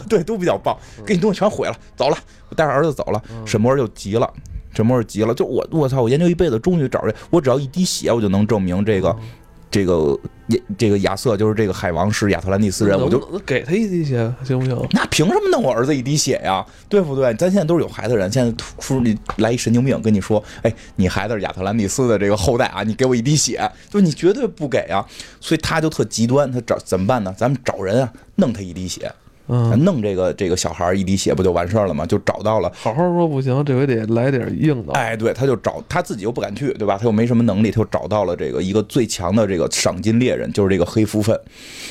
[0.09, 0.79] 对，都比较暴。
[1.05, 3.23] 给你东西全毁了，走了，我带着儿子走了。
[3.45, 4.33] 沈默就急了，
[4.75, 9.17] 沈默急了，就我我操，我研究一辈子，终于找着，我只要一滴血，我就能证明这个。
[9.71, 14.89] 这个亚这个亚瑟就是这个海王是亚特兰蒂斯人，我就给他一滴血行不行？
[14.93, 16.65] 那凭什么弄我儿子一滴血呀？
[16.89, 17.35] 对不对？
[17.35, 25.05] 咱现在都是有孩子人，现在叔你来一神经病跟你说，哎，你孩子是亚特兰蒂斯的这个后代啊，你给我一滴血，就你绝对不给啊！
[25.41, 27.35] 所以他就特极端，他找怎么办呢？
[27.37, 29.13] 咱们找人啊，弄他一滴血。
[29.49, 32.05] 嗯，弄这个这个小孩一滴血不就完事儿了吗？
[32.05, 32.73] 就找到了。
[32.75, 34.93] 好好说不行，这回得来点硬的。
[34.95, 36.99] 哎，对，他就找他自己又不敢去，对吧？
[36.99, 41.39] 他又没什么能力，他就找到了这个一个最强的这个赏金猎人，就是这个黑福分。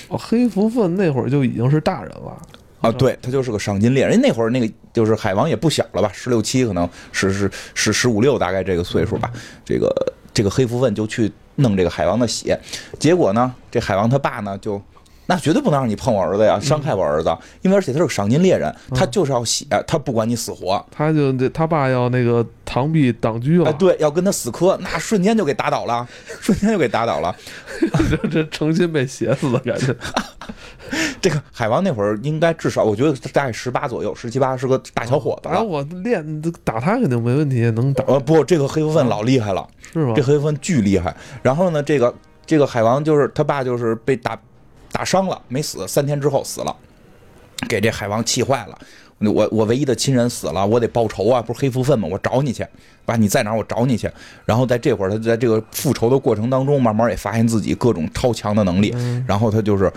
[0.09, 2.37] 哦，黑福分那会儿就已经是大人了
[2.81, 2.91] 啊！
[2.91, 6.11] 对他就是个赏金猎人，那会儿那个就是海王也不小了吧？
[6.13, 9.31] 十六七可能是是是十五六大概这个岁数吧。
[9.63, 9.89] 这个
[10.33, 12.59] 这个黑福分就去弄这个海王的血，
[12.99, 14.81] 结果呢，这海王他爸呢就。
[15.27, 26.07] 那绝对不能让你碰我儿子呀，伤害我儿子，因为而且他是个赏金猎人，他就是要血，他不管你死活，他就这他爸要那个螳臂挡车了，对，要跟他死磕，那瞬间就给打倒了，
[26.39, 27.35] 瞬间就给打倒了，
[28.09, 29.95] 这这诚心被写死的感觉。
[31.19, 35.49] 这个海王那会儿应该至少，我觉得大概十八左右，十七八是个大小伙子。
[35.49, 38.03] 然后我练打他肯定没问题，能打。
[38.05, 40.13] 呃，不，这个黑福分老厉害了，是吗？
[40.15, 41.15] 这黑福分巨厉害。
[41.41, 42.13] 然后呢，这个
[42.45, 44.39] 这个海王就是他爸，就是被打。
[44.95, 46.73] 打伤了没死，三天之后死了，
[47.67, 48.79] 给这海王气坏了。
[49.19, 51.41] 我我唯一的亲人死了，我得报仇啊！
[51.41, 52.07] 不是黑福分吗？
[52.09, 52.65] 我找你去，
[53.03, 53.57] 把你在哪儿？
[53.57, 54.09] 我找你去。
[54.45, 58.95] 然后在这会儿，他在这个复仇的过程当中，慢慢也发现自己各种超强的能力。
[59.27, 59.91] 然后他就是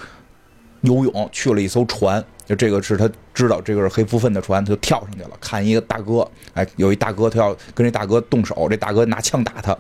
[0.81, 5.31] 游泳去了一艘船，就这个是他知道这个是黑福分的船，他就跳上去了。
[5.41, 9.77] 看一个大哥，哎，有一大哥，他要跟这大哥动手，这大哥拿枪打他，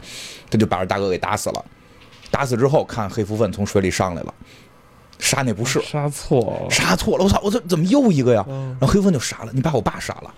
[0.48, 1.64] 他就把这大哥给打死了。
[2.30, 4.34] 打死之后，看黑福分从水里上来了。
[5.18, 7.24] 杀那不是杀错了，杀错了！
[7.24, 7.40] 我操！
[7.42, 7.58] 我操！
[7.68, 8.44] 怎么又一个呀？
[8.48, 10.32] 然后黑风就杀了，你把我爸杀了，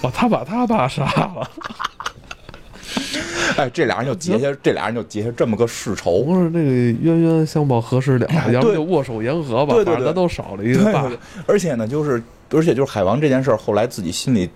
[0.00, 1.50] 把他把他爸杀了。
[3.56, 6.22] 哎，这俩人就结下，这俩人就结下这么个世仇。
[6.22, 6.70] 不是那个
[7.00, 8.28] 冤冤相报何时了？
[8.52, 9.74] 要不就握手言和吧？
[9.74, 11.10] 对对对，都少了一个爸。
[11.46, 14.50] 而且呢，就是而且就是海王这件事儿，后来自己心里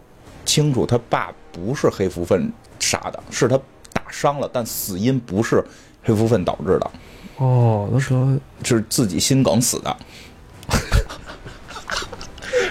[0.44, 3.58] 清楚，他爸不是黑福分杀的，是他
[3.92, 5.64] 打伤了，但死因不是
[6.02, 6.90] 黑福分导致的。
[7.38, 9.94] 哦，那说是自己心梗死的。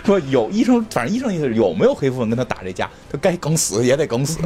[0.03, 4.39] 说有医生，反正医生意思是有没有黑夫人跟他打这架，他该梗死也得梗死。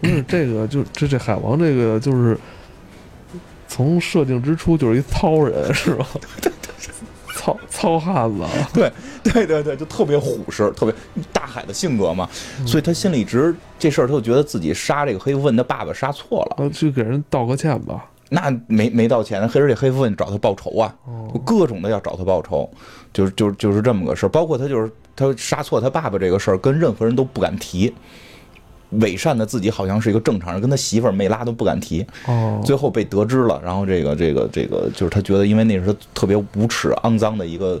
[0.00, 2.38] 不是这个，就这这海王这个就是
[3.68, 6.06] 从设定之初就是一糙人，是吧？
[7.36, 8.42] 糙糙汉子。
[8.72, 8.90] 对
[9.22, 10.94] 对对对，就特别虎实，特别
[11.32, 12.26] 大海的性格嘛。
[12.66, 18.06] 所以他心里一直这事儿，他就觉得自己杀这个黑夫人的爸爸杀错了，去给人道个歉吧。
[18.34, 20.94] 那没没道歉，黑而且黑夫人找他报仇啊，
[21.44, 22.68] 各种的要找他报仇，
[23.12, 24.28] 就是就是就是这么个事儿。
[24.28, 27.94] 包括他就是他杀错他爸爸这个事儿，跟任何人都不敢提。
[29.00, 32.04] 伪善的自己好像是一个正常人，跟他媳妇儿梅拉都不敢提。
[32.26, 37.80] 哦，最后被得知了，然后这个这个这个就是他觉得，因为那是他特别无耻肮脏的一个。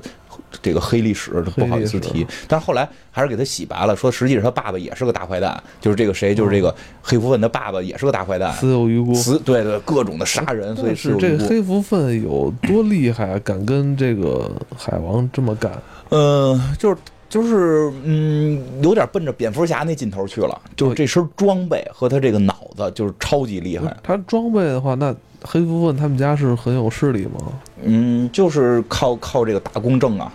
[0.62, 15.72] 这个黑历史不好意思提，但是后来还是给他洗白了，说实际上他爸爸也是个大坏蛋，就是这个谁，就是这个黑福分的爸爸也是个大坏蛋，死有余辜，死对对各种的杀人，所以是这黑福分有多厉害，敢跟这个海王这么干？
[16.10, 16.96] 嗯，就是
[17.28, 23.96] 就是嗯，有点奔着蝙蝠侠那劲头去了，就是这身装备和他这个脑子就是超级厉害。
[24.02, 27.52] 他装备的话，那黑福分他们家是很有势力吗？
[27.82, 30.32] 嗯，就是靠靠这个打工挣啊。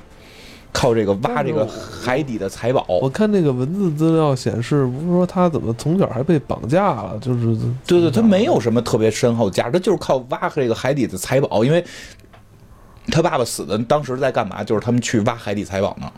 [0.71, 2.85] 靠这个挖这个海底的财宝。
[2.87, 11.83] 我看那个文字资料显示，不是说他怎么从小还被绑架了，就是对对，他没有什么特别深厚的价值，他就是靠挖这个海底的财宝，因为
[13.07, 14.63] 他爸爸死的当时在干嘛？
[14.63, 16.11] 就是他们去挖海底财宝呢。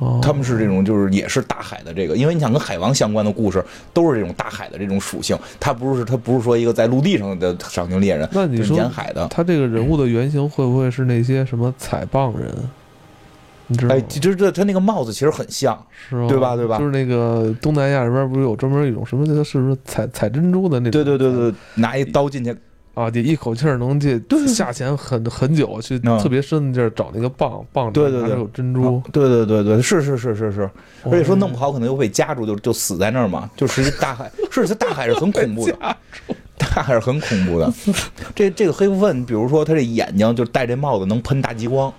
[0.00, 9.26] 哦他们是这种，就是也是大海的这个，因为你想跟海王相关的故事都是这种大海的这种属性，他不是他不是说一个在陆地上的赏金猎人，那你说沿海的。
[9.26, 12.54] 他这个人物的原型会不会是那些什么采棒人？
[13.68, 14.04] 你知道哎，吗？
[14.08, 16.26] 其实这他那个帽子其实很像，是吧？
[16.28, 20.92] 对吧对吧就是那个东南亚这边不是有专门一种什么叫是不是采采珍珠的那种？
[20.92, 22.56] 对对对对，拿一刀进去，
[22.94, 29.00] 啊，得一口气儿能进对对下潜很很久，去嗯特别深的地儿找那个蚌蚌，对对对有珍珠。
[29.12, 30.70] 对对对对，是是是是是，
[31.04, 35.76] 而且说弄不哦好可能又被夹住，就就死在那儿嘛，就实际大海，是它大海是很恐怖的，
[36.58, 37.72] 大海是很恐怖的。
[38.34, 41.92] 这这个黑蝠鲼，比如说他这眼睛就戴这帽子能喷大激光，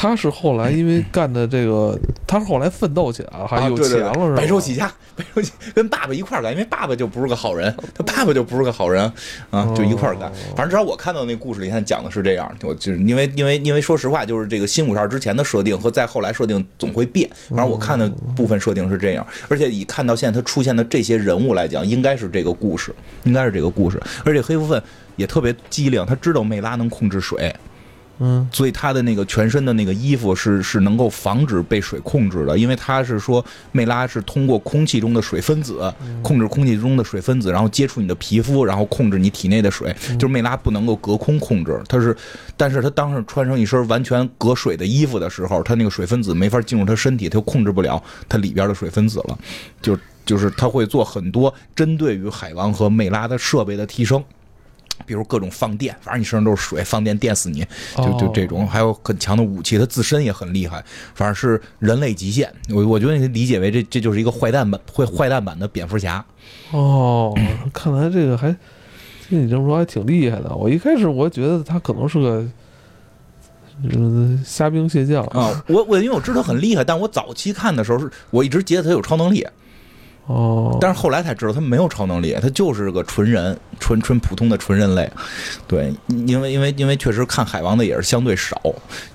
[0.00, 4.36] 他是后来因为干的这个，他是后来奋斗起来了，还有钱了是吧？
[4.36, 4.86] 白手起家，
[5.16, 9.12] 白手起跟爸爸一块儿干，因为爸爸就不是个好人，他爸爸就不是个好人
[9.50, 10.32] 啊，就一块儿干哦。
[10.54, 17.28] 反正至少我看到那故事里，他讲的是这样，我就是因为因为因为说实话，就是这个新五十二之前的设定和再后来设定总会变。
[17.48, 22.94] 反正我看的部分设定是这样，而且以看到现在他出现的这些人物来讲，应该是这个故事，
[23.24, 24.00] 应该是这个故事。
[24.24, 24.80] 而且黑蝠鲼
[25.16, 27.52] 也特别机灵，他知道魅拉能控制水，
[28.20, 35.92] 嗯，所以他的那个全身的那个衣服是是能够防止被水控制的，因为他是说魅拉是通过空气中的水分子
[36.22, 39.94] 控制空气中的水分子，然后接触你的皮肤，然后控制你体内的水。
[40.18, 42.16] 就是魅拉不能够隔空控制，它是，
[42.56, 49.38] 但是他当时穿上一身完全隔水的衣服的时候，他那个水分子没法进入他身体，他就控制不了它里边的水分子了，
[49.80, 54.22] 就就是他会做很多针对于海王和魅拉的设备的提升。
[55.06, 60.84] 比如各种放电，反正你身上都是水，放电电死你，就就哦这种，还有很强的武器，它自身也很厉害，
[61.14, 62.52] 反正是人类极限。
[62.70, 66.24] 我我觉得你可以理解为这这就是一个坏蛋版坏坏蛋版的蝙蝠侠。
[66.72, 67.34] 哦，
[67.72, 68.54] 看来这个还
[69.28, 70.54] 听你这么说还挺厉害的。
[70.54, 72.46] 我一开始我觉得他可能是个。
[73.80, 79.46] 嗯，虾兵蟹将啊，我我因为我知道他很厉害，但我早期看的时候是我一直觉得他有超能力，
[80.28, 85.10] 哦，但是后来才知道他没有超能力，他就是个纯人，纯纯普通的纯人类。
[85.66, 88.60] 对，因为因为因为确实看海王的也是相对少，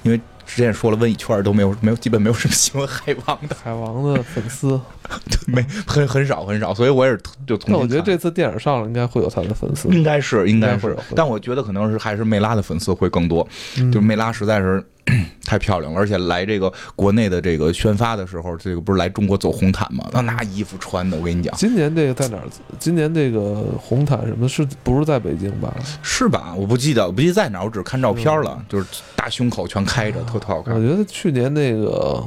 [0.02, 4.80] 因为之前说了，问一圈都没有没有基本没有什么喜欢海王的，海王的粉丝，
[5.48, 7.72] 没很很少很少，所以我也是就从。
[7.72, 9.90] 那我觉得这次电影上了，应该会有他的粉丝。
[9.90, 13.48] 应该是应该是但我觉得可能是还是魅拉的粉丝会更多，
[13.78, 14.84] 嗯就是魅拉实在是
[15.46, 20.06] 太漂亮了，而且来这个国内的这个宣发的时候，这个不是来中国走红毯吗？
[20.14, 22.44] 那那衣服穿的，我跟你讲，今年这个在哪儿？
[22.80, 25.74] 今年这个红毯什么是不是在北京吧？
[26.02, 26.54] 是吧？
[26.56, 28.86] 我不记得，我不记得在哪儿，我只是看照片了，就是
[29.16, 30.80] 大胸口全开着，特特好看我。
[30.80, 32.24] 觉得去年那个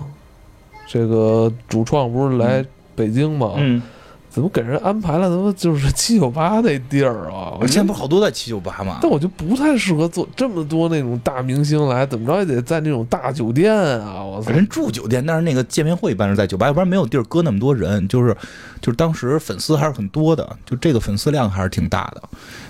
[0.86, 2.64] 这个主创不是来
[2.94, 3.54] 北京吗？
[3.56, 3.82] 嗯，
[4.36, 7.56] 怎么给人安排了他妈就是七九八那地儿啊？
[7.58, 8.98] 我 现在不是好多在七九八吗？
[9.00, 14.22] 但我就不太适合做这么多那种大明星来，怎么着也得在那种大酒店啊！
[14.22, 18.06] 我操，人住酒店，但是那个见面会一般是在酒吧，要不然没有地儿搁那么多人。
[18.08, 18.36] 就是
[18.82, 22.22] 就是当时粉丝还是很多的，就这个粉丝量还是挺大的。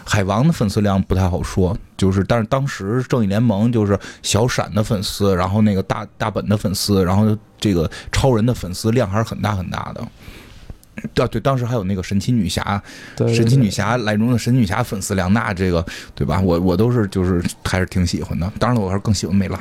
[0.05, 10.07] 海王的粉丝量不太好说，就是但是当时正义联盟就是小闪的粉丝，然后那个大大本的粉丝，然后这个超人的粉丝量还是很大很大的。
[11.17, 12.83] 啊，对，当时还有那个神奇女侠，
[13.17, 15.85] 对神奇女侠来中的神奇女侠粉丝梁娜这个
[16.15, 16.41] 对吧？
[16.41, 18.51] 我我都是就是还是挺喜欢的。
[18.59, 19.59] 当然了，我还是更喜欢美拉，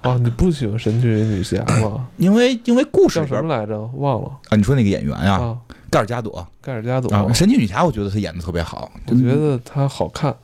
[0.00, 2.06] 啊， 你不喜欢神奇女侠吗？
[2.16, 3.78] 因为因为故事叫什么来着？
[3.94, 5.56] 忘了啊，你说那个演员呀、啊，
[5.90, 7.14] 盖尔加朵盖尔加朵。
[7.14, 8.90] 啊，神奇女侠，我觉得她演的特别好。
[9.06, 10.34] 我觉得她好看。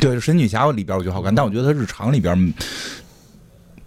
[0.00, 2.52] 对神奇女侠里边我觉得好看，但我觉得她日常里边，嗯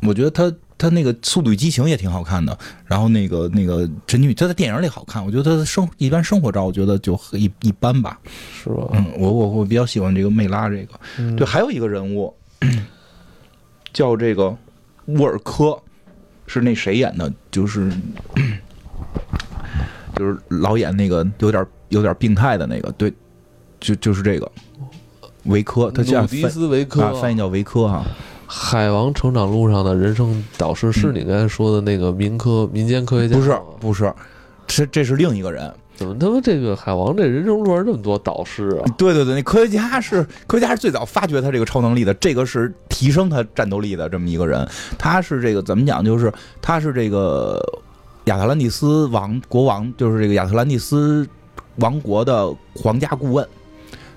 [0.06, 0.54] 我觉得她
[0.84, 2.58] 她那个《速度与激情》也挺好看的。
[2.86, 8.20] 然后那个那个神奇女，他在电影里好看，我觉得他的生一般生活照，我觉得就一一般吧。
[8.54, 8.90] 是吧？
[8.92, 11.00] 嗯，我我我比较喜欢这个魅拉这个。
[11.20, 12.36] 嗯对，还有一个人物
[13.94, 14.54] 叫这个
[15.06, 15.80] 沃尔科，
[16.48, 17.32] 是那谁演的？
[17.50, 17.90] 就是
[20.18, 23.14] 就是老演那个有点有点病态的那个，对，
[23.80, 24.52] 就就是这个
[25.46, 28.06] 维科，他叫鲁迪斯维科，啊，翻译叫维科哈。
[28.56, 33.60] 海王成长路上的人生导师是你刚才说的那个民科民间科学家不是？
[33.80, 34.14] 不是，
[34.68, 35.74] 这这是另一个人。
[35.96, 38.86] 怎么他妈这个海王这人生路上这么多导师啊？
[38.96, 44.68] 对对对，那科学家是科学家是最早发掘他这个超能力的，这个是提升他战斗力的这么一个人。
[45.00, 46.06] 他是这个怎么讲？
[46.06, 46.32] 就是
[46.62, 47.60] 他是这个
[48.26, 51.28] 亚特兰蒂斯王国王，就是这个亚特兰蒂斯
[51.78, 53.48] 王国的皇家顾问，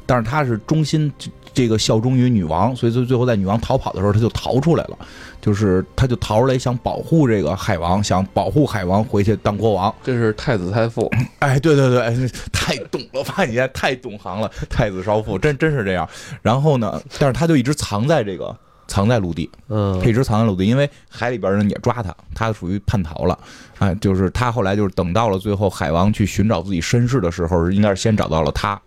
[0.05, 1.11] 但是他是忠心
[1.57, 4.99] 这个效忠于女王，所以最最后在女王逃跑的时候，他就逃出来了，
[5.41, 9.93] 就是他就逃出来想保护这个海王，想保护海王回去当国王。
[10.05, 12.15] 这是太子太傅， 哎，对对对，哎
[12.53, 16.07] 太懂了吧你，太懂行了，太子少傅，真真是这样。
[16.43, 18.55] 然后呢，但是他就一直藏在这个
[18.87, 23.39] 藏在陆地，嗯他一直藏在陆地，因为海里边人也抓他，他属于叛逃了。
[23.79, 28.79] 哎，就是他后来就是等到了最后海王去寻找自己身世的时候，应该是先找到了他，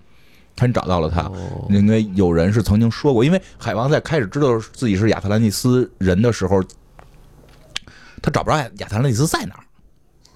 [0.60, 1.22] 先找到了他。
[1.22, 6.62] 哦因为有人是曾经说过，因为海王在开始知道自己是亚特兰蒂斯人的时候，
[8.22, 9.64] 他找不着亚亚特兰蒂斯在哪儿，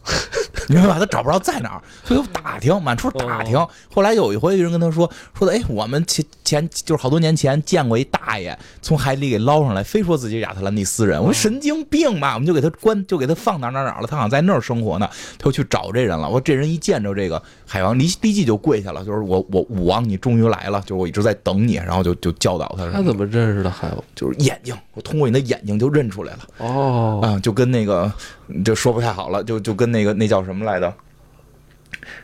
[0.70, 1.00] 明白吧？
[1.00, 3.58] 他找不着在哪儿，所以就打听，满处打听。
[3.92, 11.20] 后来有一回，有人跟他说说的，哎，我们前前就是好多年前见过一大爷从海里给捞上来，非说自己是亚特兰蒂斯人。
[11.20, 14.08] 我说神经病吧，我们就给他关，就给他放哪儿哪儿哪儿了。
[14.08, 16.28] 他好像在那儿生活呢，他就去找这人了。
[16.28, 22.92] 我说这人一见着这个海王，立立即就跪下了，就是我我武王，你终于来了，就是我一直在等你，然后就就教导他。
[22.92, 24.04] 他怎么认识的海王？
[24.16, 28.12] 就是眼睛，我通过你的眼睛就认出来了哦，啊，就跟那个
[28.64, 30.94] 就说不太好了，就就跟那个那叫什么来着，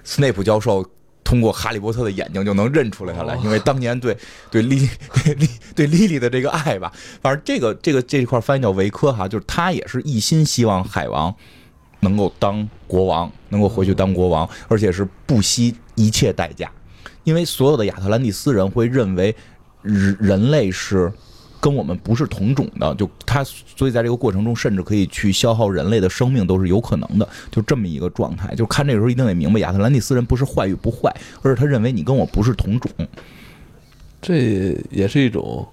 [0.04, 0.86] 斯内普教授
[1.30, 3.42] 通过哈利波特的眼睛就能认出来他来，哦。
[3.44, 4.18] 因为当年对
[4.50, 4.90] 对莉
[5.24, 11.32] 对莉对莉莉的这个爱吧，反正这个这个这一块翻译叫维科哈，就是他也是一心希望海王
[12.00, 16.72] 能够当国王，能够回去当国王，而且是不惜一切代价，
[17.24, 19.36] 因为所有的亚特兰蒂斯人会认为
[19.84, 21.14] 人人类是
[21.62, 28.56] 跟我们不是同种的，就他所以在这个过程中，甚至可以去消耗人类的生命，都是有可能的，就这么一个状态。
[28.56, 32.90] 就看这个时候一定得明白，亚特兰蒂斯人不是坏与不坏，而是他认为你跟我不是同种。
[34.22, 35.66] 这也是一种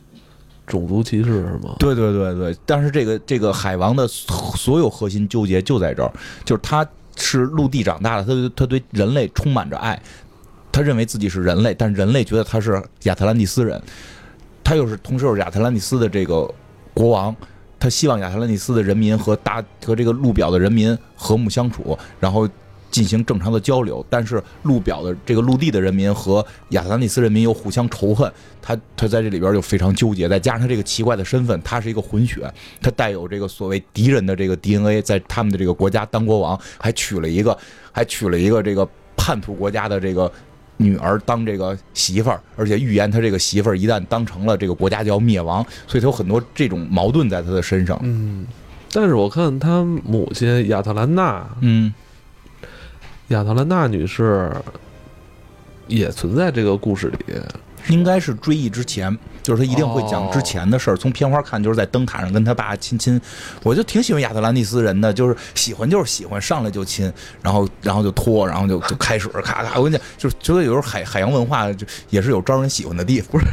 [0.66, 1.76] 种族歧视是吗？
[1.78, 6.12] 对对对对，但是这个这个海王的所有核心纠结就在这儿，
[6.45, 10.01] 就是他是陆地长大的，他对他对人类充满着爱，
[10.70, 13.80] 他认为自己是人类，但人类觉得他是亚特兰蒂斯人，
[14.66, 16.52] 他又是同时又是亚特兰蒂斯的这个
[16.92, 17.32] 国王，
[17.78, 22.48] 他希望亚特兰蒂斯的人民和大和这个陆表的人民和睦相处，然后。
[22.88, 32.50] 进行正常的交流，但是陆表的这个陆地的人民和亚特兰蒂斯人民又互相仇恨，他他在这里边就非常纠结，再加上他这个奇怪的身份，他是一个混血，
[32.80, 37.58] 他带有这个所谓敌人的这个 DNA，在他们的这个国家当国王，还娶了一个
[37.92, 40.30] 还娶了一个这个叛徒国家的这个
[40.78, 47.98] 女儿当这个媳妇儿，而且预言他这个媳妇儿一旦当成了这个国家就要灭亡，所以他有很多这种矛盾在他的身上。
[48.02, 48.46] 嗯，
[48.92, 51.92] 但是我看他母亲亚特兰娜，嗯，
[53.28, 54.52] 亚特兰娜女士
[55.86, 57.34] 也存在这个故事里。
[57.89, 60.97] 应该是追忆之前，就是他一定会讲之前的事儿。
[60.97, 63.20] 从片花看，就是在灯塔上跟他爸亲亲。
[63.62, 67.12] 我就挺喜欢亚特兰蒂斯人的，就是喜欢就是喜欢，上来就亲，
[67.43, 69.78] 然后然后就拖，然后就就开始咔咔。
[69.78, 73.30] 我跟你讲，就是觉得有时候海海洋文化就也是有招人喜欢的地方。
[73.30, 73.47] 不是，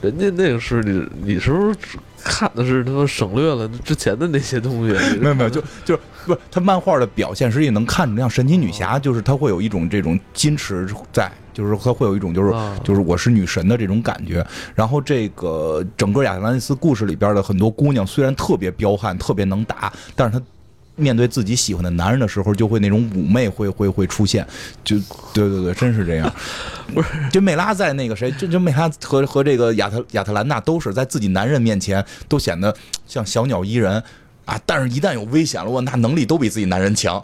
[0.00, 1.76] 人家那个是你，你是不是
[2.22, 4.92] 看的是他妈省略了之前的那些东西？
[5.18, 14.44] 没有没有，就就是不是他漫画的表现，实际能看出像神奇女侠，就是她会有一种这种矜持在，就是她会有一种就是啊就是我是女神的这种感觉。
[14.74, 20.44] 然后这个整个亚特兰蒂斯故事里边的很多姑娘，虽然特别彪悍、特别能打，但是她
[20.96, 24.44] 面对自己喜欢的男人的时候，就会那种妩媚会会会出现。
[24.82, 24.96] 就
[25.32, 26.28] 对对对，真是这样。
[26.94, 32.74] 不是，这梅拉在那个谁，这这梅拉和和这个亚特亚特兰大都是在自己男人面前都显得
[33.06, 34.02] 像小鸟依人
[34.44, 37.22] 啊，但是一旦有危险了，我那能力都比自己男人强。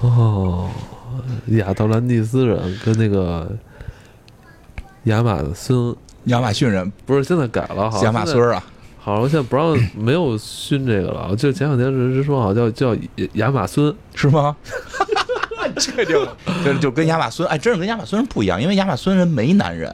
[0.00, 0.70] 哦，
[1.48, 3.54] 亚特兰蒂斯人跟那个
[5.04, 5.94] 亚马孙
[6.24, 8.64] 亚马逊人，不是现在改了，好像亚马孙啊，
[8.98, 11.36] 好像现在不让没有熏这个了。
[11.36, 13.02] 就前两天是是说好像叫叫
[13.34, 14.56] 亚马孙，是吗？
[15.80, 19.92] 确定了， 就就跟亚马孙，哎，真是跟亚马孙人不一样，因为亚马孙人没男人，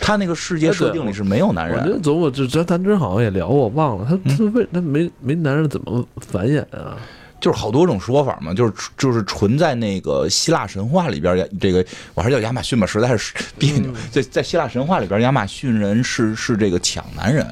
[0.00, 1.96] 他那个世界设定里是没有男人我觉人。
[1.96, 6.96] 得总我这这咱之前好像也聊过，我忘了他嗯他为他没没男人怎么繁衍啊？
[7.40, 13.90] 就是好多种说法嘛，就是就是纯在那个希腊神话里边，这个我还是叫亚马逊吧，实在是 别扭。
[14.10, 17.46] 在在希腊神话里边，亚马逊人是是这个抢男人，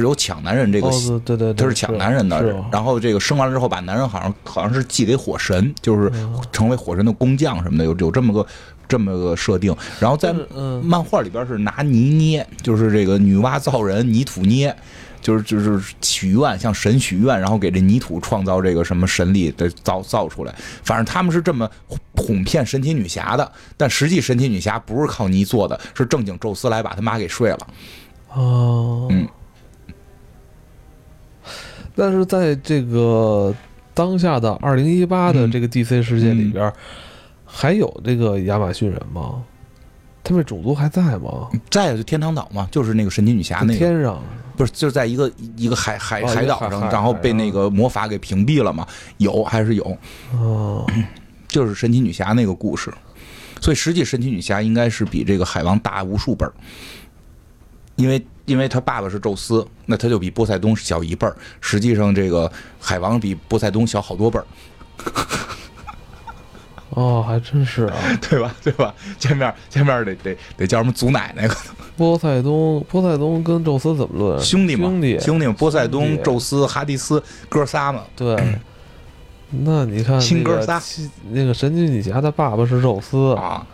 [0.00, 6.10] 是有抢男人这个哦，对对对，他是抢男人的，然后这个生完了之后，把男人好像好像是寄给火神，就是
[6.50, 8.46] 成为火神的工匠什么的，有有这么个
[8.88, 9.74] 这么个设定。
[10.00, 10.34] 然后在
[10.82, 14.74] 漫画里边是拿泥捏，就是这个女娲造人，泥土捏。
[15.22, 20.52] 就是就是许愿，向神许愿，然后给这泥土创造这个什么神力的造造出来。
[20.82, 21.70] 反正他们是这么
[22.16, 27.58] 哄骗神奇女侠的，但实际神奇女侠不是靠泥做的，是正经宙斯来把他妈给睡了。
[28.34, 29.28] 哦，嗯，
[31.94, 33.54] 但是在这个
[33.94, 36.72] 当下的二零一八的嗯这个 DC 世界里边，
[37.44, 39.42] 还有这个亚马逊人吗？
[40.24, 41.50] 他们种族还在吗？
[41.68, 44.22] 在就天堂岛嘛，就是那个神奇女侠那个，天上
[44.56, 48.86] 不是就是在一个一个海海哦海岛上，然后被那个魔法给屏蔽了嘛？
[49.18, 49.98] 有还是有？
[50.38, 50.86] 哦，
[51.48, 52.92] 就是神奇女侠那个故事，
[53.60, 56.52] 所以实际神奇女侠应该是比这个海王大无数倍儿，
[57.96, 61.34] 因为因为他爸爸是宙斯，那他就比波塞冬小一辈儿。
[61.62, 64.44] 实际上，这个海王比波塞冬小好多辈儿，
[66.90, 67.96] 哦，还真是啊。
[68.28, 68.54] 对吧？
[68.62, 68.94] 对吧？
[69.18, 71.48] 见面见面得得得叫什么祖奶奶？
[71.96, 74.38] 波塞冬，波塞冬跟宙斯怎么论？
[74.44, 78.02] 兄弟嘛，兄弟，兄弟嘛，波塞冬、宙斯、哈迪斯哥仨嘛。
[78.14, 78.36] 对。
[79.64, 80.78] 那你看，亲哥仨，
[81.30, 83.66] 那个神奇女侠，她爸爸是宙斯啊。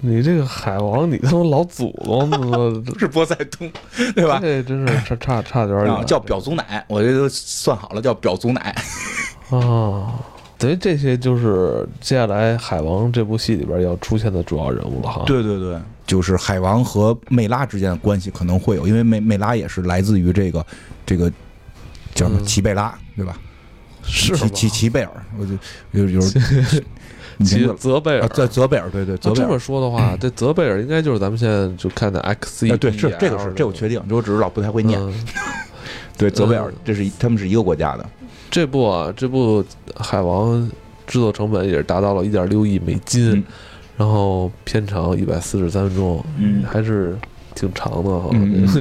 [0.00, 2.30] 你这个海王，你他妈老祖宗
[2.98, 3.70] 是波塞冬，
[4.14, 4.38] 对吧？
[4.40, 6.06] 这真是差差差点远。
[6.06, 8.74] 叫表祖奶，我这都算好了，叫表祖奶。
[9.50, 10.20] 啊，
[10.58, 15.22] 等于这些就是接下来海王这部戏里边要出现的主要人物了哈。
[15.26, 20.64] 对对对，就是海王和魅拉之间的关系可能会有，因为魅魅拉也是来自于这个
[21.06, 21.30] 这个
[22.14, 23.36] 叫什么齐贝拉，对吧？
[24.02, 25.52] 是齐齐齐贝尔，我就
[25.92, 26.20] 有有。
[27.44, 29.46] 齐泽贝尔，在泽贝尔，对对，泽贝尔。
[29.46, 35.00] 这么说的话，这泽贝尔应该就是咱们现在就看的 X E，对，是这个是这我确定，我只是老不太会念。
[36.16, 38.06] 对， 泽贝尔，这是他们是一个国家的。
[38.50, 39.64] 这部啊，这部
[39.96, 40.70] 海王
[41.06, 43.44] 制作成本也是达到了一点六亿美金，
[43.96, 47.16] 然后片长一百四十三分钟，嗯，还是。
[47.56, 48.30] 挺长的哈，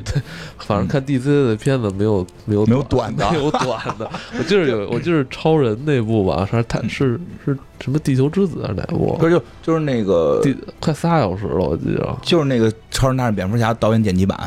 [0.59, 4.07] 反正看 DC 的片子没有没有没有短的，没有 短的。
[4.37, 9.15] 我就是有，我就是超人那部吧，是他是是什么地球之子还是哪部？
[9.17, 12.15] 不是就就是那个第快仨小时了，我记得。
[12.21, 14.37] 就是那个超人大战蝙蝠侠导演剪辑版，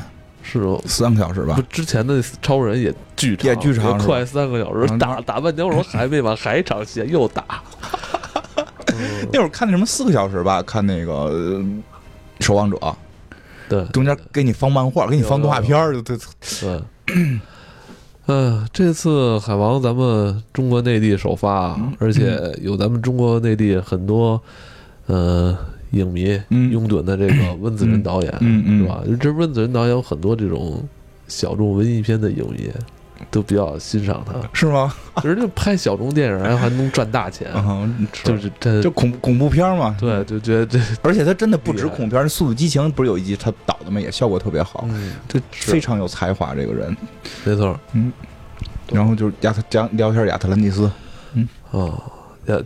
[0.43, 1.55] 是三个小时吧？
[1.57, 7.43] 不，之前的超人也巨长，也巨长，快三个小时，打打半天，我说还没完，还一场戏又打。
[9.33, 11.63] 那会儿看那什么四个小时吧，看那个
[12.41, 12.79] 守望者。
[13.69, 16.81] 对，中间给你放漫画，给你放动画片儿，对对。
[18.27, 24.39] 嗯，这次海王咱们中国内地首发，嗯、而且有咱们中国内地很多
[25.07, 25.57] 呃
[25.93, 29.03] 影迷拥趸的这个温子仁导演，是吧？
[29.19, 30.83] 这温子仁导演有很多这种
[31.27, 32.71] 小众文艺片的影迷。
[33.31, 34.93] 都比较欣赏他， 是吗？
[35.23, 39.97] 人就拍小众电影， 然后还能赚大钱，嗯、就是这就恐恐怖片嘛。
[39.99, 44.01] 对，就觉得这，而且他真的不止恐怖片，《速度激情》不是有一集他导的嘛？
[44.01, 46.97] 也效果特别好，嗯，这非常有才华，这个人，
[47.45, 48.13] 没错，嗯。
[48.91, 50.91] 然后就是亚特讲聊一下亚特兰蒂斯，
[51.35, 52.01] 嗯哦，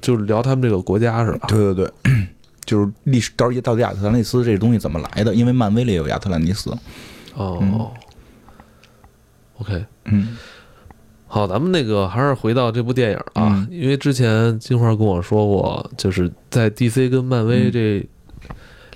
[0.00, 1.48] 就是聊他们这个国家是吧？
[1.48, 1.92] 对对对，
[2.64, 5.34] 就是历史到底到底亚特兰蒂斯这东西怎么来的？
[5.34, 6.70] 因为漫威里有亚特兰蒂斯，
[7.34, 7.58] 哦。
[7.60, 7.90] 嗯
[9.62, 10.36] OK，嗯，
[11.28, 18.04] 好，咱们那个还是回到这部电影啊，嗯、因为之前金花跟我说过，就是在 DC 跟漫威这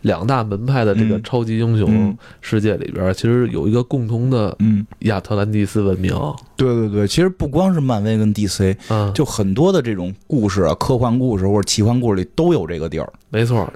[0.02, 4.84] 两大门派的这个超级英雄世界里边，嗯、其实有一个共同的嗯。
[5.00, 6.12] 亚特兰蒂斯文明。
[6.56, 13.12] 对对对，其实不光是漫威跟 DC，嗯，就很多的这种故事啊，科幻故事或者奇幻故事里都有这个地儿。
[13.30, 13.72] 没错，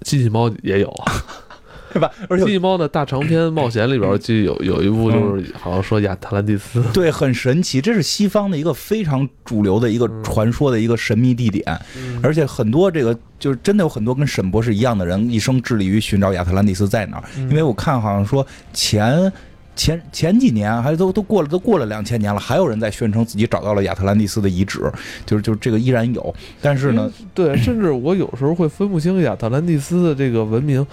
[0.00, 0.90] 机器猫也有。
[1.92, 2.10] 对吧？
[2.28, 7.80] 而且机器猫的大长篇冒险里边就有有一部，就是好像说亚特兰蒂斯，对，很神奇。
[7.80, 11.64] 这是西方的一个非常主流的一个传说的一个神秘地点，
[11.96, 17.24] 嗯、而且很多这个就是真的有很多跟沈博士一样的人，一生致力于寻找亚特兰蒂斯在哪儿。
[17.36, 19.32] 嗯、因为我看好像说前
[19.76, 24.80] 前前几年还都都过了都过了两千年了，还有人在宣称自己找到了亚特兰蒂斯的遗址，
[25.24, 26.34] 就是就是这个依然有。
[26.60, 30.86] 但是呢，嗯、对，甚至我有时候会分不清亚特兰蒂斯的这个文明。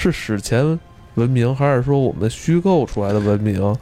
[0.00, 0.78] 是史前
[1.16, 3.76] 文明，还是说我们虚构出来的文明？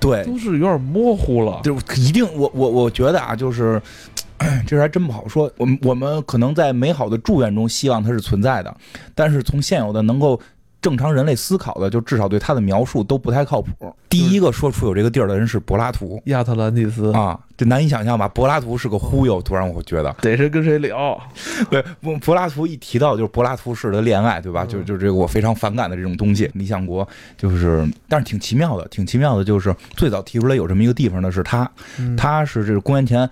[0.00, 1.60] 对，都是有点模糊了。
[1.62, 3.80] 就一定，我我我觉得啊，就是
[4.66, 5.52] 这还真不好说。
[5.58, 8.74] 我们我们可能在美好的祝愿中希望它是存在的，
[9.14, 10.40] 但是从现有的能够
[10.80, 13.70] 正常人类思考的，就至少对他的描述都不太靠谱。
[14.08, 18.28] 第一个说出有这个地儿的人是柏拉图，亚特兰蒂斯啊，这难以想象吧？
[18.28, 21.20] 柏拉图是个忽悠，突然我觉得得是跟谁聊？
[21.68, 21.84] 对，
[22.20, 24.64] 柏拉图一提到就是柏拉图式的恋爱，对吧？
[24.64, 26.50] 嗯、就就这个我非常反感的这种东西。
[26.54, 27.06] 理想国
[27.36, 33.28] 就是，但是挺奇妙的，挺奇妙的，就是最早提出来有这么一个地方的是他，嗯、他是这个公元前。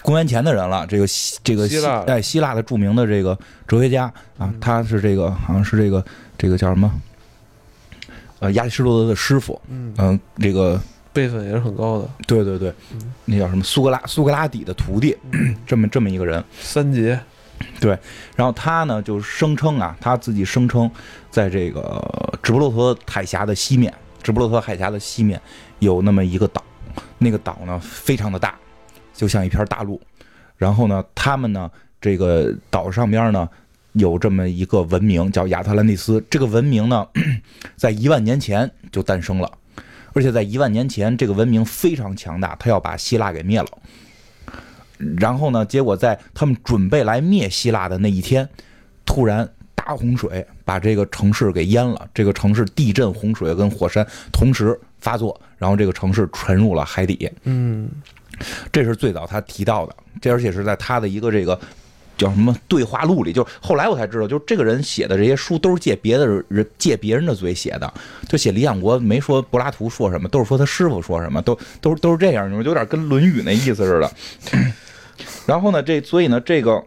[0.00, 3.36] 公元前的人了，这个希这个希腊哎希腊的著名的这个
[3.66, 4.04] 哲学家
[4.38, 6.04] 啊，他是这个好像是这个
[6.38, 6.90] 这个叫什么？
[8.38, 10.80] 呃，亚里士多德的师傅，嗯嗯，这个
[11.12, 12.08] 辈分也是很高的。
[12.24, 12.72] 对对对，
[13.24, 13.64] 那叫什么？
[13.64, 15.16] 苏格拉苏格拉底的徒弟，
[15.66, 16.42] 这么这么一个人。
[16.60, 17.18] 三杰，
[17.80, 17.98] 对，
[18.36, 20.88] 然后他呢就声称啊，他自己声称，
[21.32, 22.00] 在这个
[22.40, 25.40] 直布罗陀海峡的西面，直布罗陀海峡的西面
[25.80, 26.62] 有那么一个岛，
[27.18, 28.54] 那个岛呢非常的大，
[29.12, 30.00] 就像一片大陆。
[30.56, 31.68] 然后呢，他们呢
[32.00, 33.48] 这个岛上边呢
[33.92, 36.24] 有这么一个文明叫亚特兰蒂斯。
[36.30, 37.06] 这个文明呢，
[37.76, 39.50] 在一万年前就诞生了，
[40.12, 43.68] 而且在一万年前，这个文明非常强大，他要把希腊给灭了。
[45.16, 48.48] 然后呢，结果在他们准备来灭希腊的那一天，
[49.06, 52.08] 突然大洪水把这个城市给淹了。
[52.12, 57.30] 这个城市地震、洪水跟火山同时发作，然后这个城市沉入了海底。
[57.44, 57.88] 嗯，
[58.72, 61.58] 这是最早他提到的，这而且是在他的一个这个
[62.18, 63.32] 叫什么对话录里。
[63.32, 67.90] 就后来我才知道，就这个人写的这些书都是借别的人借别人的嘴写的。
[68.28, 74.12] 就写《李养国》没说柏拉图说什么，都是说他师傅说什么，都都都是这样，有点跟《论语》那意思似的。
[75.46, 76.82] 然后呢，这所以呢，这个，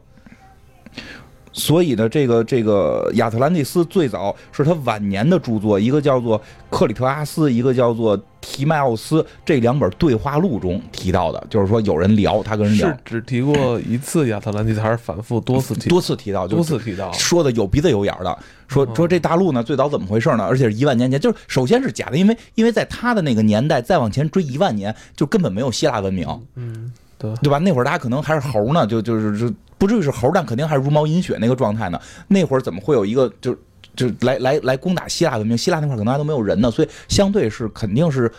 [1.53, 6.39] 所以呢，这个这个亚特兰蒂斯最早是他晚年的著作，一个叫做
[6.69, 15.89] 《克里特阿斯》，一个叫做《提迈奥斯》，这两本对话录中提到的，就是说有人聊，他跟人聊是，只提过一次亚特兰蒂斯，还是反复多次提？
[15.89, 17.11] 多次提到，就多次提到。
[17.11, 20.45] 说的有鼻子有眼儿的，说说这大陆呢最早怎么回事呢？
[20.45, 26.25] 而且是一万年前，就是首先是假的，因为因为在他的那个年代再往前追一万年，就根本没有希腊文明。
[26.55, 26.91] 嗯，
[27.21, 27.57] 对，吧？
[27.59, 31.99] 那会儿大家可能还是猴呢，就就是就不至于是猴，但肯定还是茹毛饮血那个状态呢。
[32.27, 33.55] 那会儿怎么会有一个就
[33.95, 35.57] 就来来来攻打希腊文明？
[35.57, 38.31] 希腊那块可能还都没有人呢，所以相对是肯定是，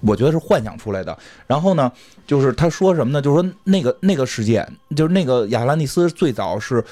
[0.00, 1.16] 我觉得是幻想出来的。
[1.46, 1.90] 然后呢，
[2.26, 3.22] 就是他说什么呢？
[3.22, 4.66] 就是说那个那个世界，
[4.96, 6.84] 就是那个亚特兰蒂斯最早是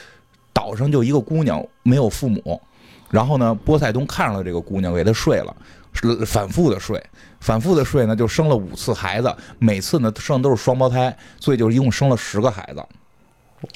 [0.53, 2.61] 岛上就一个姑娘没有父母，
[3.11, 5.55] 然后呢，波塞冬看上了这个姑娘，给她睡了，
[6.27, 7.03] 反复的睡。
[7.41, 12.85] 反复的睡呢，就生了五次孩子，每次呢生的都是双胞胎，所以就一共生了十个孩子。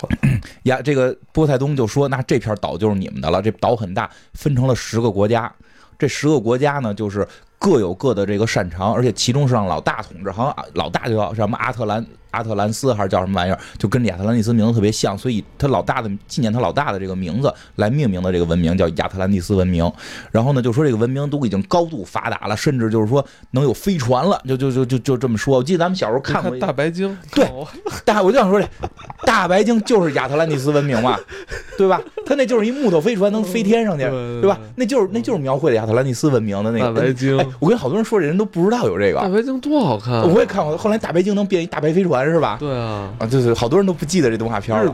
[0.64, 3.40] 呀，这个波塞冬就说：“那这片岛就是你们的了。
[3.40, 5.52] 这岛很大，分成了十个国家。
[5.98, 7.26] 这十个国家呢，就是
[7.60, 19.90] 各有各的这个擅长，而且其中是让老大统治，好像老大就叫什么阿特兰阿特兰斯还是叫什么玩意儿，就跟亚特兰蒂斯名字特别像，所以他老大的纪念他老大的这个名字来命名的这个文明叫亚特兰蒂斯文明。
[20.30, 25.58] 然后呢，就说这个文明都已经高度发达了，甚至就是说能有飞船了，就就就就就这么说。
[25.58, 27.46] 我记得咱们小时候看过看大白鲸，对
[28.04, 28.66] 大，我就想说这
[29.26, 31.18] 大白鲸就是亚特兰蒂斯文明嘛，
[31.76, 32.00] 对吧？
[32.24, 34.04] 它那就是一木头飞船，能飞天上去，
[34.40, 34.58] 对吧？
[34.76, 39.20] 那就是那就是描绘的亚特兰蒂斯文明的那个大白鲸哎，我跟好多人说，这人都不知道有这个。
[39.20, 40.24] 大白鲸多好看啊！
[40.24, 42.56] 我也看过，后来大白鲸能变一大白飞船是吧？
[42.60, 44.92] 对啊，啊，对对，好多人都不记得这动画片日了。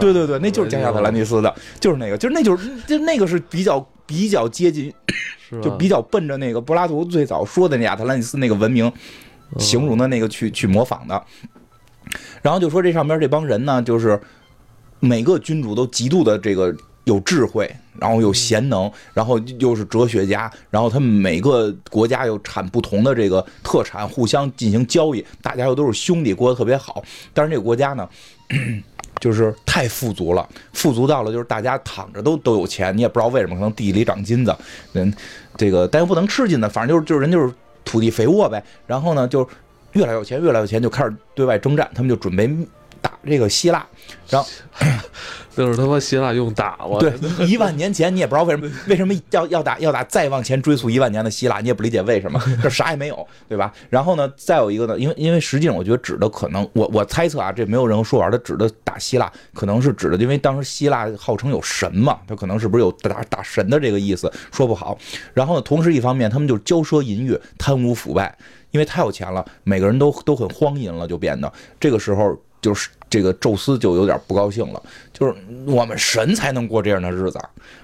[0.00, 4.92] 对对对，那就是加亚特兰蒂斯的，就是那个，就是那就是就那个是比较比较接近，
[5.48, 8.90] 是就比较奔着那个柏拉图最早说的那亚特兰蒂斯那个文明
[9.58, 11.22] 形容的那个去去模仿的。
[12.40, 14.18] 然后就说这上边这帮人呢，就是
[15.00, 16.74] 每个君主都极度的这个
[17.08, 27.02] 有智慧，然后有贤能，然后又是哲学家，然后他们每个国家又产不同的这个特产，互相进行交易，大家又都是兄弟，过得特别好。
[27.32, 28.06] 但是这个国家呢，
[29.20, 34.54] 就是太富足了，富足到了就是大家躺着都都有钱，你也不知道为什么，可能地里长金子，
[34.92, 35.12] 人
[35.56, 37.50] 这个但又不能吃金子，反正就是就是人就是
[37.84, 38.62] 土地肥沃呗。
[38.86, 39.48] 然后呢，就
[39.92, 42.46] 越来越有钱，越来越有钱，就开始对外征战，他们就准备
[43.00, 43.86] 打这个希腊。
[44.28, 44.48] 然后
[45.58, 47.00] 就是他妈希腊用打我。
[47.00, 47.12] 对，
[47.44, 53.72] 一万年前你也不知道为什么， 为什么要要打要打再往前追溯一万年的希腊，你也不理解为什么， 这啥也没有，对吧？
[53.90, 64.96] 然后呢，再有一个呢，因为因为实际上我觉得指的可能，我我猜测啊，这没有任何说法，它指的打希腊可能是指的，因为当时希腊号称有神嘛，他可能是不是有打打神的这个意思，说不好。
[65.34, 68.36] 然后呢，同时一方面他们就骄奢淫欲、贪污腐败，
[68.70, 74.82] 因为太有钱了，每个人都都很荒淫了，就变得这个时候就是这个宙斯就有点不高兴了，
[75.12, 75.34] 就是
[75.66, 77.38] 我们神才能过这样的日子，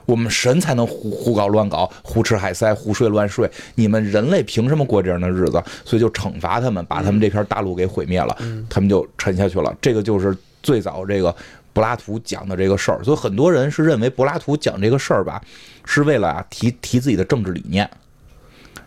[0.04, 5.62] 我们神才能胡胡搞乱搞、胡吃海塞、胡睡乱睡，你们人类凭什么过这样的日子？
[5.84, 8.36] 所以就惩罚他们，把他们这片大陆给毁灭了，
[8.68, 9.74] 他们就沉下去了。
[9.80, 11.34] 这个就是最早这个
[11.72, 15.42] 柏拉图讲的这个事儿，所以很多人是认为柏拉图讲这个事儿吧，
[15.84, 17.88] 是为了啊提提自己的政治理念。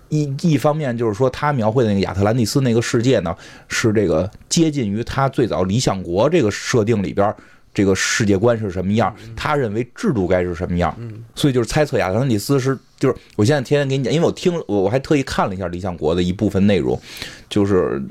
[0.09, 3.35] 一一方面就是说，他描绘的那个亚特兰蒂斯那个世界呢，
[3.67, 7.33] 是这个接近于他最早理想国这个设定里边
[7.73, 10.95] 这个世界观是什么样，他认为制度该是什么样，
[11.35, 16.99] 所以就是猜测亚特兰蒂斯是就是我现在天天给你讲，因为我听我我还特意看了一下理想国的一部分内容，
[17.49, 18.01] 就是。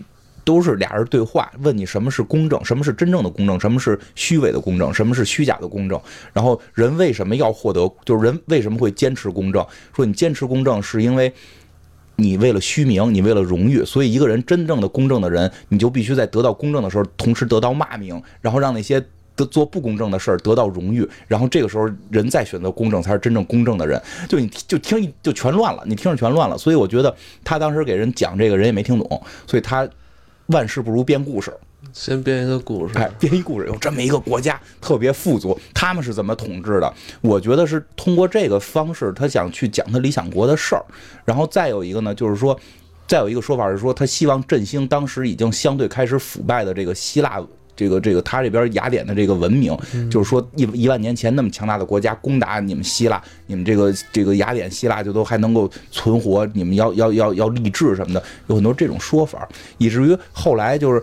[0.47, 6.01] 都是俩人对话，问你什么是公正，什么是真正的公正，什么是虚伪的公正，什么是虚假的公正。
[6.32, 9.66] 然后人为什么要获得，就是人为什么会坚持公正？
[9.92, 11.34] 说你坚持公正是因为
[12.17, 19.03] 你为了虚名，你为了荣誉，所以一个人真正的公正的人，你就必须在得到公正的时候，同时得到骂名，然后让那些
[19.51, 24.01] 做不公正的事儿得到荣誉，然后这个时候人再选择公正才是真正公正的人。
[24.29, 26.57] 就你就听就全乱了，你听着全乱了。
[26.57, 27.14] 所以我觉得
[27.45, 29.87] 他当时给人讲这个人也没听懂，所以他
[30.47, 31.53] 万事不如编故事。
[31.93, 36.93] 先编一个故事，哎，编一故事，有这么一个国家特别富足，他们是怎么统治的？
[37.20, 40.84] 我觉得是通过这个方式，他想去讲他理想国的事儿。
[41.24, 42.59] 然后再有一个呢，就是说，
[43.07, 47.41] 再有一个说法是说，他希望振兴当时已经相对开始腐败的这个希腊。
[47.74, 49.76] 这个这个，他这边雅典的这个文明，
[50.11, 61.03] 就是说一一万年前那么强大的国家攻打你们希腊，你们这个这个雅典希腊就都还能够存活，你们要要要要励志什么的，有很多这种说法，以至于后来就是。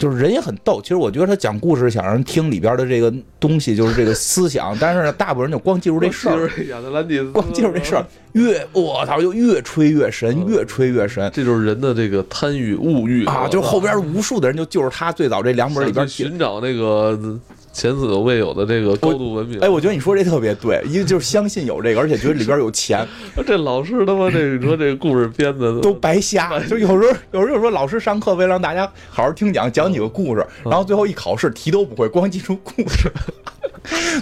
[0.00, 4.74] 就是人也很逗，其实我觉得他讲故事想让人听里边的这个东西，就是这个思想。
[4.80, 6.48] 但是呢，大部分人就光记住这事儿，
[7.32, 11.30] 光记住这事儿，越我操就越吹越神，越吹越神。
[11.34, 13.46] 这就是人的这个贪欲物欲啊！
[13.46, 17.38] 就是后边无数的人就就是他最早这两本里边寻找那个。
[17.72, 23.06] 前所未有的这个高度文明，哎，我觉得你说这特别对，因为就是相信有这个，而且觉得里边有钱。
[23.46, 33.10] 这老师他妈这你说这个故事编的都白瞎，就有时候有时候说老师上课为了让大家好好听讲，讲几个故事，然后最后一考试题都不会，光记住故事。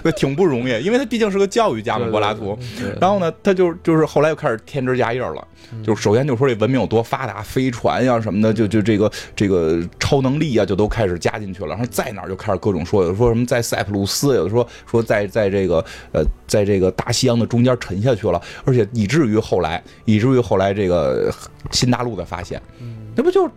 [0.02, 2.56] 对，挺不容易，因为他毕竟是个教育家嘛，柏拉图。
[3.00, 5.46] 然后呢，他就就是后来又开始添枝加叶了。
[5.84, 11.68] 就首先就说这文明有多发达，飞船呀什么的，就就这个这个超能力啊，就都开始加进去了。
[11.70, 18.40] 然后在哪儿就开始各种说，说什么在塞浦路斯，有的说说在在这个呃，在这个大西洋的中间沉下去了。
[18.64, 21.32] 而且以至于后来，以至于后来这个
[21.70, 22.60] 新大陆的发现，
[23.14, 23.50] 那不就？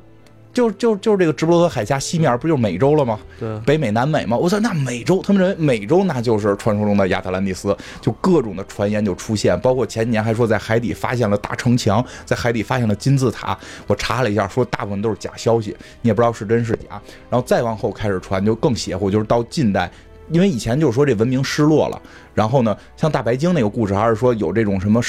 [0.54, 3.20] 就就就是这个直布罗陀海峡西面不就是美洲了吗？
[3.40, 4.36] 对，北美、南美吗？
[4.36, 13.58] 我操，那美洲，他们认为美洲那就是传说中的亚特兰蒂斯，就各种的传言就出现，包括前几年还说在海底发现了大城墙，在海底发现了金字塔。
[13.88, 17.02] 我查了一下，说大部分都是假消息，你也不知道是真是假。
[17.30, 19.90] 然后再往后开始传，就更邪乎，就是到近代，
[20.32, 22.02] 因为以前就是说这文明失落了，
[22.34, 25.02] 然后呢，像大白鲸那个故事，还是说有这种什么。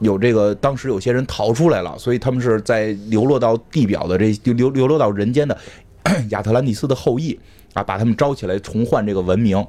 [0.00, 5.56] 有这个，当时有些人逃出来了，所以他们是在流落到地表的这流流落到人间的
[6.30, 7.38] 亚特兰蒂斯的后裔
[7.74, 9.64] 啊，把他们招起来重换这个文明。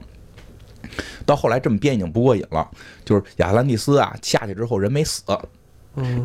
[1.26, 2.68] 到后来这么编已经不过瘾了，
[3.06, 5.22] 就是亚特兰蒂斯啊下去之后人没死。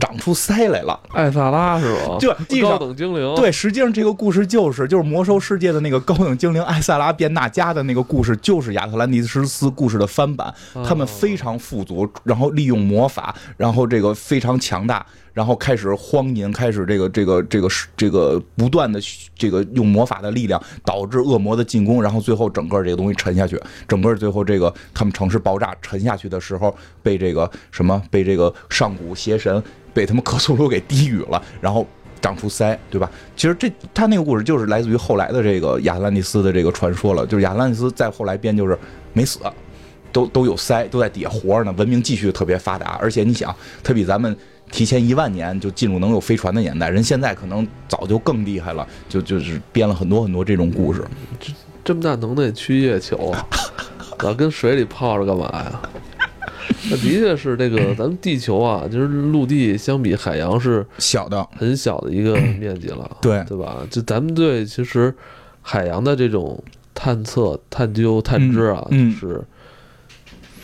[0.01, 2.17] 长出腮来了，艾萨拉是吧？
[2.19, 2.31] 就
[2.63, 3.35] 高等精灵。
[3.35, 10.55] 对，实际上这个故事就是就是魔兽世界的那个高等精灵艾萨拉变娜迦的那个故事，就是亚特兰蒂斯故事的翻版。
[10.85, 15.05] 他们非常富足，然后利用魔法，然后这个非常强大。
[15.37, 18.99] 然后开始荒淫，开始这个这个这个这个不断的
[19.35, 29.63] 这个用魔法的力量导致恶魔的进攻，然后最后整个这个东西沉下去，整个最后这个他们城市爆炸沉下去的时候，被这个什么被这个上古邪神
[29.93, 31.87] 被他们克苏鲁给低语了，然后
[32.23, 33.11] 长出腮，对吧？
[33.37, 38.79] 其实这他那个故事就是来自于后来的这个亚特兰蒂斯的这个传说了，就是亚特兰蒂斯再后来编就是
[39.13, 39.41] 没死，
[40.13, 44.35] 都都有腮，都在底下活着呢，文明继续特别发达，而且你想，他比咱们。
[44.71, 51.05] 提前一万年就进入能有飞船的年代，人现在可能早就更厉害了，就就是编了很多很多这种故事。
[51.41, 51.53] 这
[51.85, 53.33] 这么大能耐去月球，
[54.21, 55.81] 老跟水里泡着干嘛呀？
[56.91, 63.87] 那的确是这个，咱们地球啊， 就是陆地相比海洋是小的，很小的一个面积了， 对对吧？
[63.89, 65.15] 就咱们对其实
[65.63, 66.63] 海洋的这种
[66.93, 69.43] 探测、探究、探知啊，就是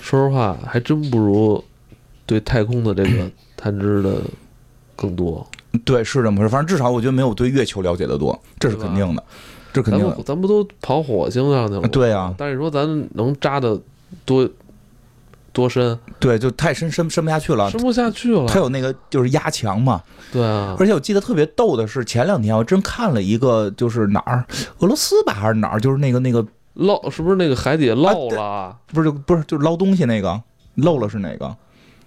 [0.01, 1.63] 说实话，还真不如
[2.27, 3.31] 对太空的这个。
[3.63, 4.17] 探知的
[4.97, 5.47] 更多，
[5.85, 6.49] 对，是这么回事。
[6.49, 9.23] 反正至少我觉得没有对月球了解的多，这是肯定的，
[9.73, 10.19] 这肯定的。
[10.25, 11.87] 咱不都跑火星上去了？
[11.87, 12.35] 对呀。
[12.37, 13.81] 但是说咱能扎的
[14.25, 14.49] 多
[15.53, 15.97] 多深？
[16.19, 18.47] 对，就太深，深深不下去了，深不下去了。
[18.49, 20.03] 它有那个就是压强嘛。
[20.33, 20.75] 对啊。
[20.81, 24.45] 而且我记得特别逗的是，前两天我真看了一个，就是哪儿，
[24.81, 25.81] 俄罗斯吧还是哪儿？
[25.81, 26.45] 就是那个那个
[26.75, 28.77] 漏，是不是那个海底捞漏了？
[28.89, 30.43] 不是，不是，就是捞东西那个
[30.75, 31.55] 漏了是哪个？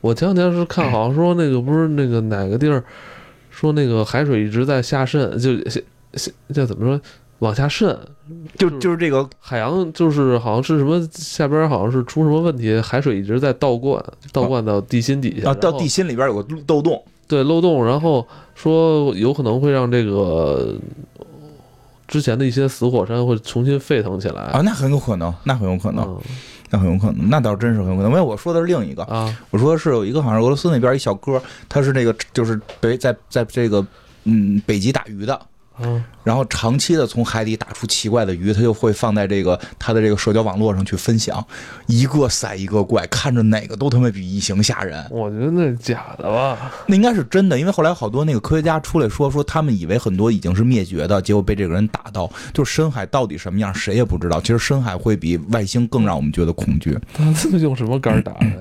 [0.06, 2.84] 我前两天是看，好像说那个不是那个哪个地儿，
[3.50, 5.82] 说那个海水一直在下渗，就下
[6.14, 7.02] 下叫怎么说
[7.40, 7.98] 往下渗，
[8.56, 14.00] 就就是这个海洋就是好像是什么下边好像是出什么问题，海水一直在倒灌，
[14.32, 20.76] 倒灌到地心底下，啊，到地心里边有个漏洞，对漏洞，然后说有可能会让这个
[22.08, 26.16] 之前的一些死火山会重新沸腾起来啊，那很有可能，那很有可能。
[26.70, 28.12] 那很有可能，那倒真是很有可能。
[28.12, 33.86] 因为我说的是另一个啊，我说是有一个好像俄罗斯那边一小哥，他是那个就是北在在这个
[34.24, 35.40] 嗯北极打鱼的。
[35.80, 41.46] 嗯，然后长期的从海底打出奇怪的鱼，他就会放在这个他的这个社交网络上去分享，
[41.88, 45.06] 一个赛一个怪，看着哪个都他妈比异形吓人。
[45.12, 46.72] 我觉得那是假的吧？
[46.88, 54.40] 那应该是真的，因为后来好多那个科学家出来说说，他们以为很多已经是灭绝的，结果被这个人打到，就是深海到底什么样，谁也不知道。
[54.40, 56.98] 其实深海会比外星更让我们觉得恐惧。
[57.14, 58.54] 他这用什么杆打的呀？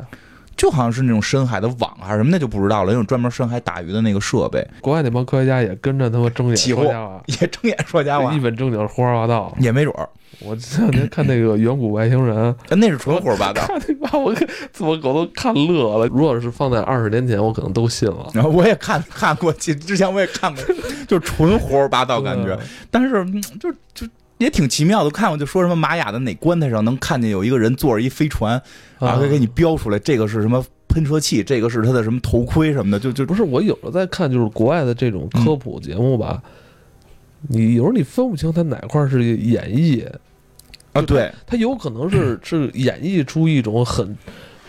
[0.57, 9.55] 就好像是那种深海的网还是什么，那就不知道了，那种专门深海打鱼的那个设备，国外那帮科学家也跟着他妈睁眼起货说瞎话，也睁眼说瞎话一，本正经胡说八道。
[9.59, 10.09] 也没准儿，
[10.41, 13.63] 我这两天看那个远古外星人，那是纯胡说八道。
[13.67, 14.35] 看那把我
[14.73, 16.07] 怎么狗都看乐了。
[16.09, 18.29] 如果是放在二十年前，我可能都信了。
[18.33, 20.63] 然 后我也看看过，去之前我也看过，
[21.09, 22.59] 就是纯胡说八道感觉，
[22.91, 24.07] 但是嗯就就
[24.39, 25.11] 也挺奇妙的。
[25.11, 28.61] 看我就说什么玛雅的哪棺材上能看见有一个人坐着一飞船，
[28.99, 36.43] 啊，会给你标出来这个是什么喷射器，这个是他的什么头盔什么的，就就不是我有时候在看，就是国外的这种科普节目吧，
[37.49, 40.07] 你有时候你分不清它哪块是演绎，
[40.93, 44.17] 啊，对，它有可能是 是演绎出一种很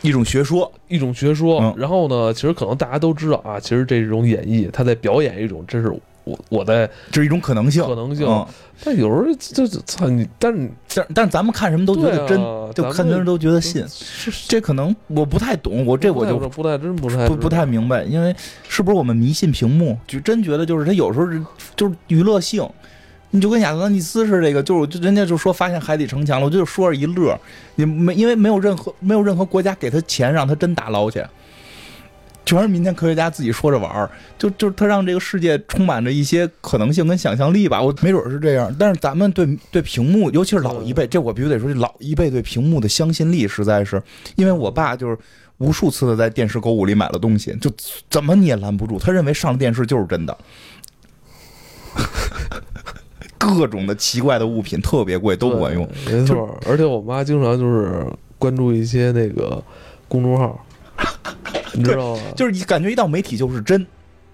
[0.02, 1.76] 一种学说，一种学说，嗯。
[1.78, 5.92] 然后呢，其实可能大家都知道啊，其实这种演绎，他在表演一种，这是
[6.26, 8.46] 我我在这是一种可能性，可能性，嗯
[8.84, 18.36] 但有时候就就操你，但但但咱们看什么都觉得真，啊就看别人都觉得信，是是这可能我不太懂，我这我就不太真不太不不太明白，因为
[18.68, 19.98] 是不是我们迷信屏幕？
[20.06, 21.42] 就真觉得就是他有时候是
[21.78, 22.68] 就是娱乐性，
[23.30, 27.40] 你就跟亚特兰蒂斯似的，这个就是就人家就说发现海底城墙了，我就说着一乐，
[27.76, 31.24] 你没因为没有任何没有任何国家给他钱让他真打捞去。
[32.46, 38.74] 全是民间科学家自己说着玩儿，就就他让这个世界充满着一些可能性跟想象力吧，我没准是这样。
[38.78, 44.02] 但是咱们对对屏幕，尤其是老一辈，这我必须得说，这老一辈对屏幕的相信力实在是，
[44.36, 45.18] 因为我爸就是
[45.58, 47.72] 无数次的在电视购物里买了东西，就
[48.10, 50.38] 怎么你也拦不住，他认为上了电视就是真的。
[53.38, 56.58] 各种的奇怪的物品特别贵，都不管用。，对没错。
[56.68, 58.06] 而且我妈经常就是
[58.40, 59.64] 关注一些那个
[60.08, 60.66] 公众号，
[61.74, 62.22] 你知道吗？
[62.36, 63.86] 就是一感觉一到媒体就是真。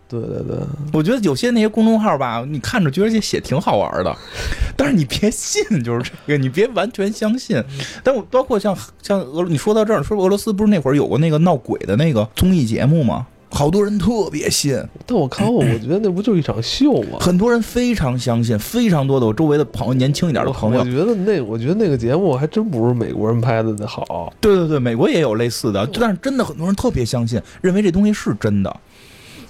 [0.08, 0.58] 对对对，
[0.92, 4.14] 我觉得有些那些公众号吧，你看着觉得这写挺好玩的，
[4.76, 7.64] 但是你别信，就是这个，你别完全相信。
[8.04, 13.26] 但我包括像像俄，你说到这儿，说俄罗斯不是那会儿有过那个闹鬼的那个综艺节目吗？
[13.52, 17.20] 好多人特别信，但我看过， 我觉得那不就是一场秀吗？
[17.20, 24.34] 很多人非常相信，非常多的我周围的朋友，年轻一点的朋友我，觉得那，我觉得那个节目还真不是美国人拍的的好。
[24.40, 28.74] 对对对，美国也有类似的，但是真的很多人特别相信，认为这东西是真的，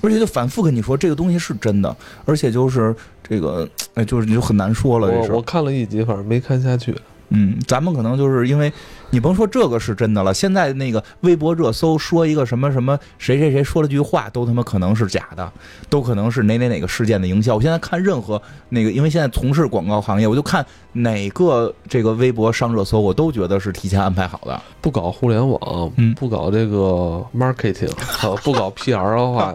[0.01, 1.95] 而且就反复跟你说这个东西是真的，
[2.25, 5.41] 而且就是这个，哎，就是你就很难说了这事我。
[5.41, 6.95] 看了一集，反正没看下去。
[7.33, 8.73] 嗯，咱们可能就是因为
[9.11, 15.51] 你甭说这个是真的了，现在那个微博热搜说一个什么什么谁谁谁说了句话，都他妈可能是假的，
[15.89, 17.55] 都可能是哪哪哪个事件的营销。
[17.55, 24.59] 我现在看任何那个，因为现在从事广告行业，我就看哪个这个微博上热搜，我都觉得是提前安排好的。
[24.79, 29.53] 不搞互联网，嗯不搞这个 marketing，啊 不搞 PR 的话，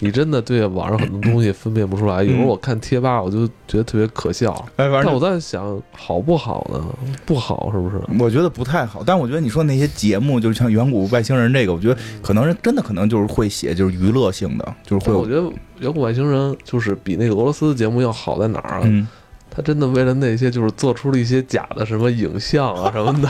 [0.00, 2.22] 你真的对网上很多东西分辨不出来。
[2.22, 4.52] 有时候我看贴吧，我就觉得特别可笑。
[4.76, 6.84] 哎，反但我在想，好不好呢？
[7.24, 8.00] 不好，是不是？
[8.18, 15.42] 我觉得不太好，但我觉得你说那些节目，就是像远古外星人这个，我觉得可能真的可能就是会写就是娱乐性的，就是会我觉得
[15.80, 18.82] 远古外星人就是比那个俄罗斯的节目要好在哪儿啊？
[18.84, 19.06] 嗯
[19.48, 23.28] 他真的为了那些就是做出了一些假的什么影像啊什么的。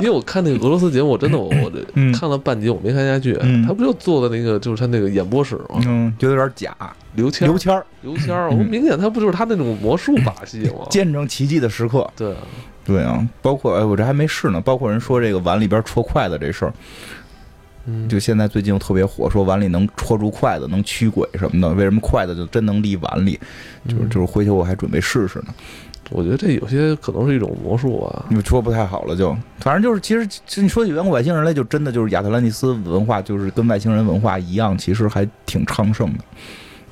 [0.00, 3.36] 因为我看那个俄罗斯节目，我真的我 我这嗯看了半集，我没看下去。
[3.42, 5.80] 嗯他不就做的那个就是他那个演播室吗？
[5.86, 6.74] 嗯，觉得有点假，
[7.14, 10.86] 刘谦儿刘谦儿刘谦我明显他不就是他那种魔术把戏吗？
[10.90, 12.08] 见证奇迹的时刻。
[12.16, 12.38] 对啊，
[12.84, 14.60] 对啊，包括哎，我这还没试呢。
[14.60, 16.72] 包括人说这个碗里边戳筷子这事儿，
[17.86, 21.74] 嗯，就现在最近又特别火，说碗里能戳住筷子，能驱鬼什么的。
[21.74, 23.38] 为什么筷子就真能立碗里？
[23.88, 25.54] 就是嗯就是回去我还准备试试呢。
[26.10, 28.26] 我觉得这有些可能是一种魔术啊。
[28.28, 36.24] 你们说不太好了就，反正就是其实你说起远古外星人来，就真的就是亚特兰蒂斯文化，就是跟外星人文化一样，其实还挺昌盛的。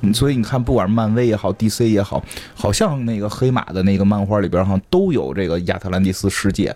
[0.01, 2.23] 嗯，所以你看，不管是漫威也好，DC 也好，
[2.55, 6.73] 好像那个黑马的那个漫画里边，好像都有这个亚特兰蒂斯世界。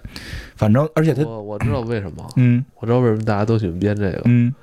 [0.58, 4.54] 反正，而且他，我我知道为什么，嗯我知道为什么大家都喜欢编这个，嗯，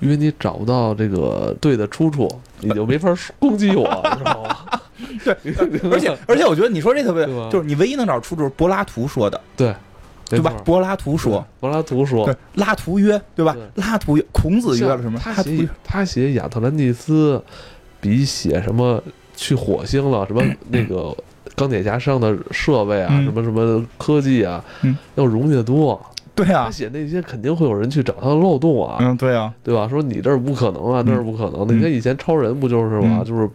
[0.00, 2.28] 因为你找不到这个对的出处，
[2.60, 3.84] 你就没法攻击我，
[4.18, 4.80] 知道吗？
[5.24, 5.36] 对，
[5.90, 9.74] 而且 而且我觉得你说这特别，就是你唯一能找出处是柏拉图说的，对，
[10.28, 10.52] 对吧？
[10.64, 13.54] 柏拉图说，柏拉图说对，，拉图约，对吧？
[13.54, 15.18] 对拉图约，孔子约了什么？
[15.22, 17.42] 他写他写亚特兰蒂斯，
[18.00, 19.02] 比写什么
[19.36, 21.16] 去火星了，什么 那个
[21.56, 26.00] 钢铁侠上的设备啊，嗯什么什么科技啊嗯，要容易得多。
[26.44, 29.86] 对啊他，写那些肯定会有人去找他的漏洞啊，嗯，对啊，对吧？
[29.88, 31.74] 说你这儿不可能啊，那儿不可能的。
[31.74, 33.18] 嗯你看以前超人不就是吗？
[33.20, 33.48] 嗯就是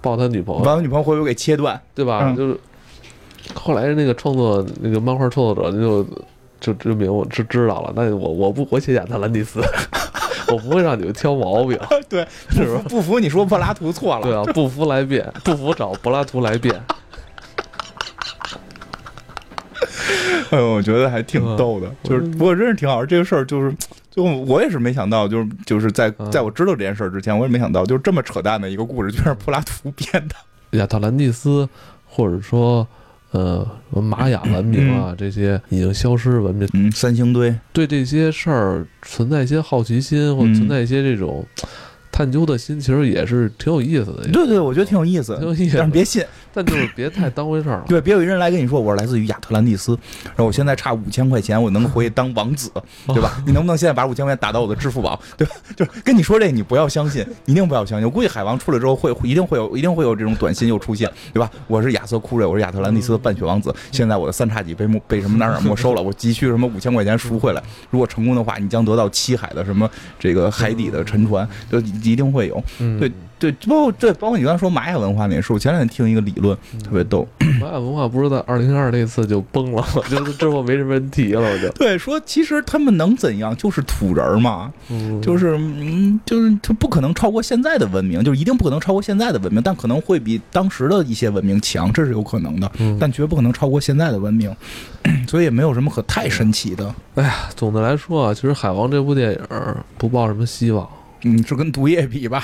[0.00, 1.80] 抱他女朋友，把他女朋友会不会给切断？
[1.94, 2.20] 对吧？
[2.24, 2.58] 嗯就是
[3.54, 6.04] 后来那个创作那个漫画创作者就
[6.60, 9.60] 就证明我知知道了，那我我不我写亚特兰蒂斯，
[10.52, 11.78] 我不会让你们挑毛病，
[12.08, 12.82] 对，是吧？
[12.88, 16.74] 不服你说柏拉图错了，对啊，不服来辩，不服找柏拉图来辩。
[20.50, 23.04] 哎呦，我觉得还挺逗的，就是不过真是挺好。
[23.04, 23.74] 这个事儿就是，
[24.10, 30.34] 就我也是没想到，就是就是在在我知道这件事儿之前，我也没想到，就是这么扯淡的一个故事，居然是柏拉图编的。
[30.78, 31.68] 亚特兰蒂斯，
[32.06, 32.86] 或者说
[33.30, 41.46] 呃玛雅文明啊，这些已经消失文明，嗯，三星堆，对这些事儿存在一些好奇心，或者存在一些这种。
[42.14, 46.22] 探究的心其实也是挺有意思的，对对，我觉得挺有意思，挺有意思，但是别信，
[46.52, 47.84] 但就是别太当回事儿了。
[47.88, 52.70] 对，别有一人来跟你说我是来自于亚特兰蒂斯，然后我现在差五千块钱，我能回去当王子，
[53.06, 53.42] 对吧？
[53.46, 55.20] 你能不能现在把五千块钱打到我的支付宝？
[55.36, 55.54] 对吧？
[55.76, 58.06] 就跟你说这，你不要相信，一定不要相信。
[58.06, 61.50] 我估计海王出来之后会一定会有，一定会有这种短信又出现，对吧？
[61.66, 67.62] 我是亚瑟库瑞，我是亚特兰蒂斯的半血王子，现在我的三叉戟被没被什么哪哪没收了，我急需什么五千块钱赎回来。
[67.90, 69.88] 如果成功的话，你将得到七海的什么
[70.18, 72.62] 这个海底的沉船，就一定会有。
[72.98, 73.10] 对
[73.42, 77.26] 对，包括对，包括你刚才说玛雅文化那事，我前两天听一个理论，特别逗。
[77.60, 83.56] 玛雅文化不是在二零二那次就崩了，我觉得之后没什么问题了，我就对说，其实他们能怎样？
[83.56, 84.72] 就是土人嘛，
[85.20, 92.70] 就是嗯，就是他不可能超过现在的文明，就是一定不可能超过现在的文明，但可能会比当时的一些文明强，这是有可能的，
[93.00, 94.54] 但绝不可能超过现在的文明，
[95.26, 96.94] 所以也没有什么可太神奇的。
[97.16, 99.40] 哎呀，总的来说啊，其实《海王》这部电影
[99.98, 100.88] 不抱什么希望。
[101.24, 102.42] 嗯，是跟毒液比吧？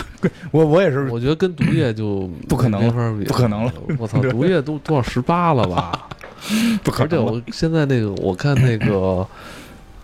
[0.51, 3.73] 我我也是，我觉得跟毒液就不可能，没法比，不可能了。
[3.99, 6.09] 我操，毒液都多少十八了吧？
[6.85, 7.07] 不可能。
[7.07, 9.27] 而且我现在那个，我看那个，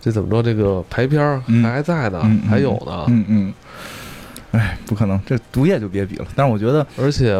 [0.01, 0.43] 这怎么着？
[0.43, 3.05] 这个排片还在呢，还有呢。
[3.07, 3.53] 嗯嗯。
[4.51, 6.25] 哎，不可能，这毒液就别比了。
[6.35, 7.33] 但是我觉得，而且，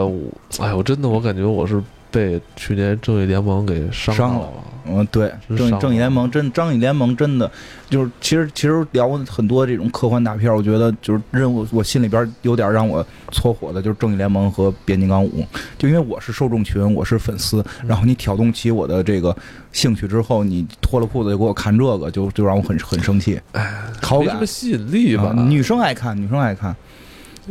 [0.60, 1.82] 哎，我真的，我感觉我是。
[2.16, 4.50] 被去年正义联盟给伤了，
[4.88, 7.52] 嗯，对，正正义联盟真正义联盟真的
[7.90, 15.46] 就是，其实其实聊很多这种科幻大片，我觉得就是任务，我心里边有点让我搓火的，就是正义联盟和变形金刚五，
[15.78, 19.36] 就因为我是受众群，我是粉丝，然后你挑动起我的这个
[19.74, 25.34] 兴趣之后，你脱了裤子就给我看这个，就就让我很很生气，哎，没什么吸引力吧？
[25.36, 26.74] 女生爱看，女生爱看。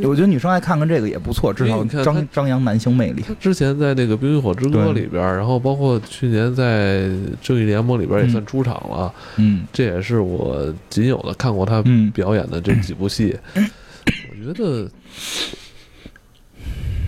[0.02, 3.22] 我觉得女生爱看看这个也不错，至少张张扬男性魅力。
[3.22, 7.00] 他之前在那个《冰与火之歌》里边，然后包括去年在
[7.40, 9.14] 《正义联盟》里边也算出场了。
[9.36, 11.82] 嗯，这也是我仅有的看过他
[12.12, 13.36] 表演的这几部戏。
[13.54, 14.90] 我觉得，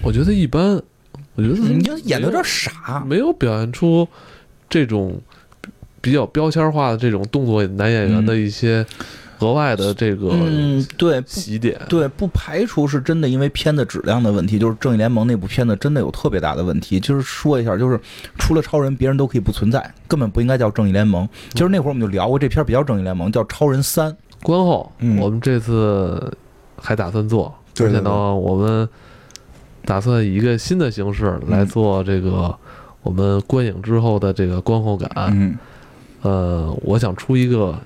[0.03, 0.81] 我觉得一般。
[1.35, 4.09] 我觉得你演的有点傻，没有表现出
[4.71, 5.21] 这种
[6.01, 8.87] 比较标签化的这种动作男演员的一些。
[9.41, 16.99] 额外的这个嗯，对起点，对，不排除是真的，因为片子质量的问题，就是《正义联盟》那部片子真的有特别大的问题。
[16.99, 18.01] 就是说一下，就是
[18.39, 21.27] 除了超人，别人都可以不存在，根本不应该叫《正义联盟》。
[21.53, 24.11] 其实那会儿我们就聊过，这片比较《正义联盟》，叫《超人三》。
[24.43, 26.33] 观后，我们这次
[26.77, 28.89] 还打算做，而且呢，我们
[29.85, 32.57] 打算以一个新的形式来做这个
[33.03, 35.11] 我们观影之后的这个观后感。
[35.33, 35.57] 嗯，
[36.23, 37.79] 呃，我想出一个秘。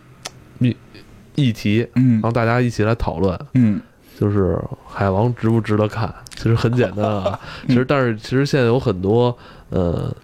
[1.41, 3.81] 议题，嗯，然后大家一起来讨论，嗯，
[4.19, 6.13] 就是海王值不值得看？
[6.37, 9.37] 其实很简单啊， 其实但是其实现在有很多
[9.71, 10.15] 呃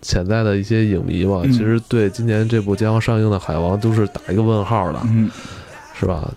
[0.00, 5.28] 潜在的一些影迷嘛，其实对今年这部将要上映的海王都是打一个问号的，嗯，
[5.98, 6.30] 是吧？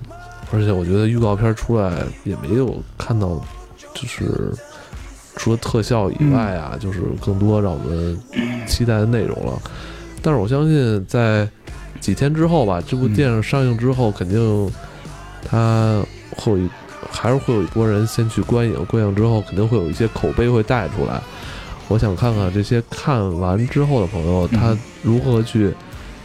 [0.52, 3.42] 而且我觉得预告片出来也没有看到，
[3.94, 4.52] 就是
[5.38, 8.20] 除了特效以外啊，就是更多让我们
[8.68, 9.54] 期待的内容了。
[10.22, 11.48] 但是我相信在。
[12.02, 14.72] 几天之后吧，这部电影上映之后，肯定
[15.46, 16.04] 他
[16.36, 16.68] 会有，
[17.12, 18.84] 还是会有一波人先去观影。
[18.86, 21.22] 观影之后，肯定会有一些口碑会带出来。
[21.88, 25.72] 我想看看这些看完之后的朋友，他如何去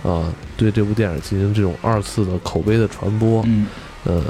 [0.02, 3.42] 啊对这部电影进行这种二次的口碑的传播。
[3.46, 3.66] 嗯，
[4.04, 4.22] 呃，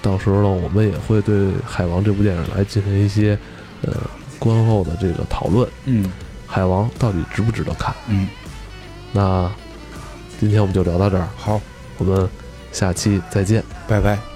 [0.00, 1.36] 到时候呢，我们也会对
[1.66, 3.38] 《海王》这部电影来进行一些
[3.82, 3.92] 呃
[4.38, 5.68] 观后的这个讨论。
[5.84, 6.04] 嗯，
[6.46, 7.94] 《海王》到底值不值得看？
[8.08, 8.26] 嗯，
[9.12, 9.52] 那。
[10.40, 11.60] 今天我们就聊到这儿，好，
[11.98, 12.28] 我们
[12.72, 14.33] 下期再见，拜拜。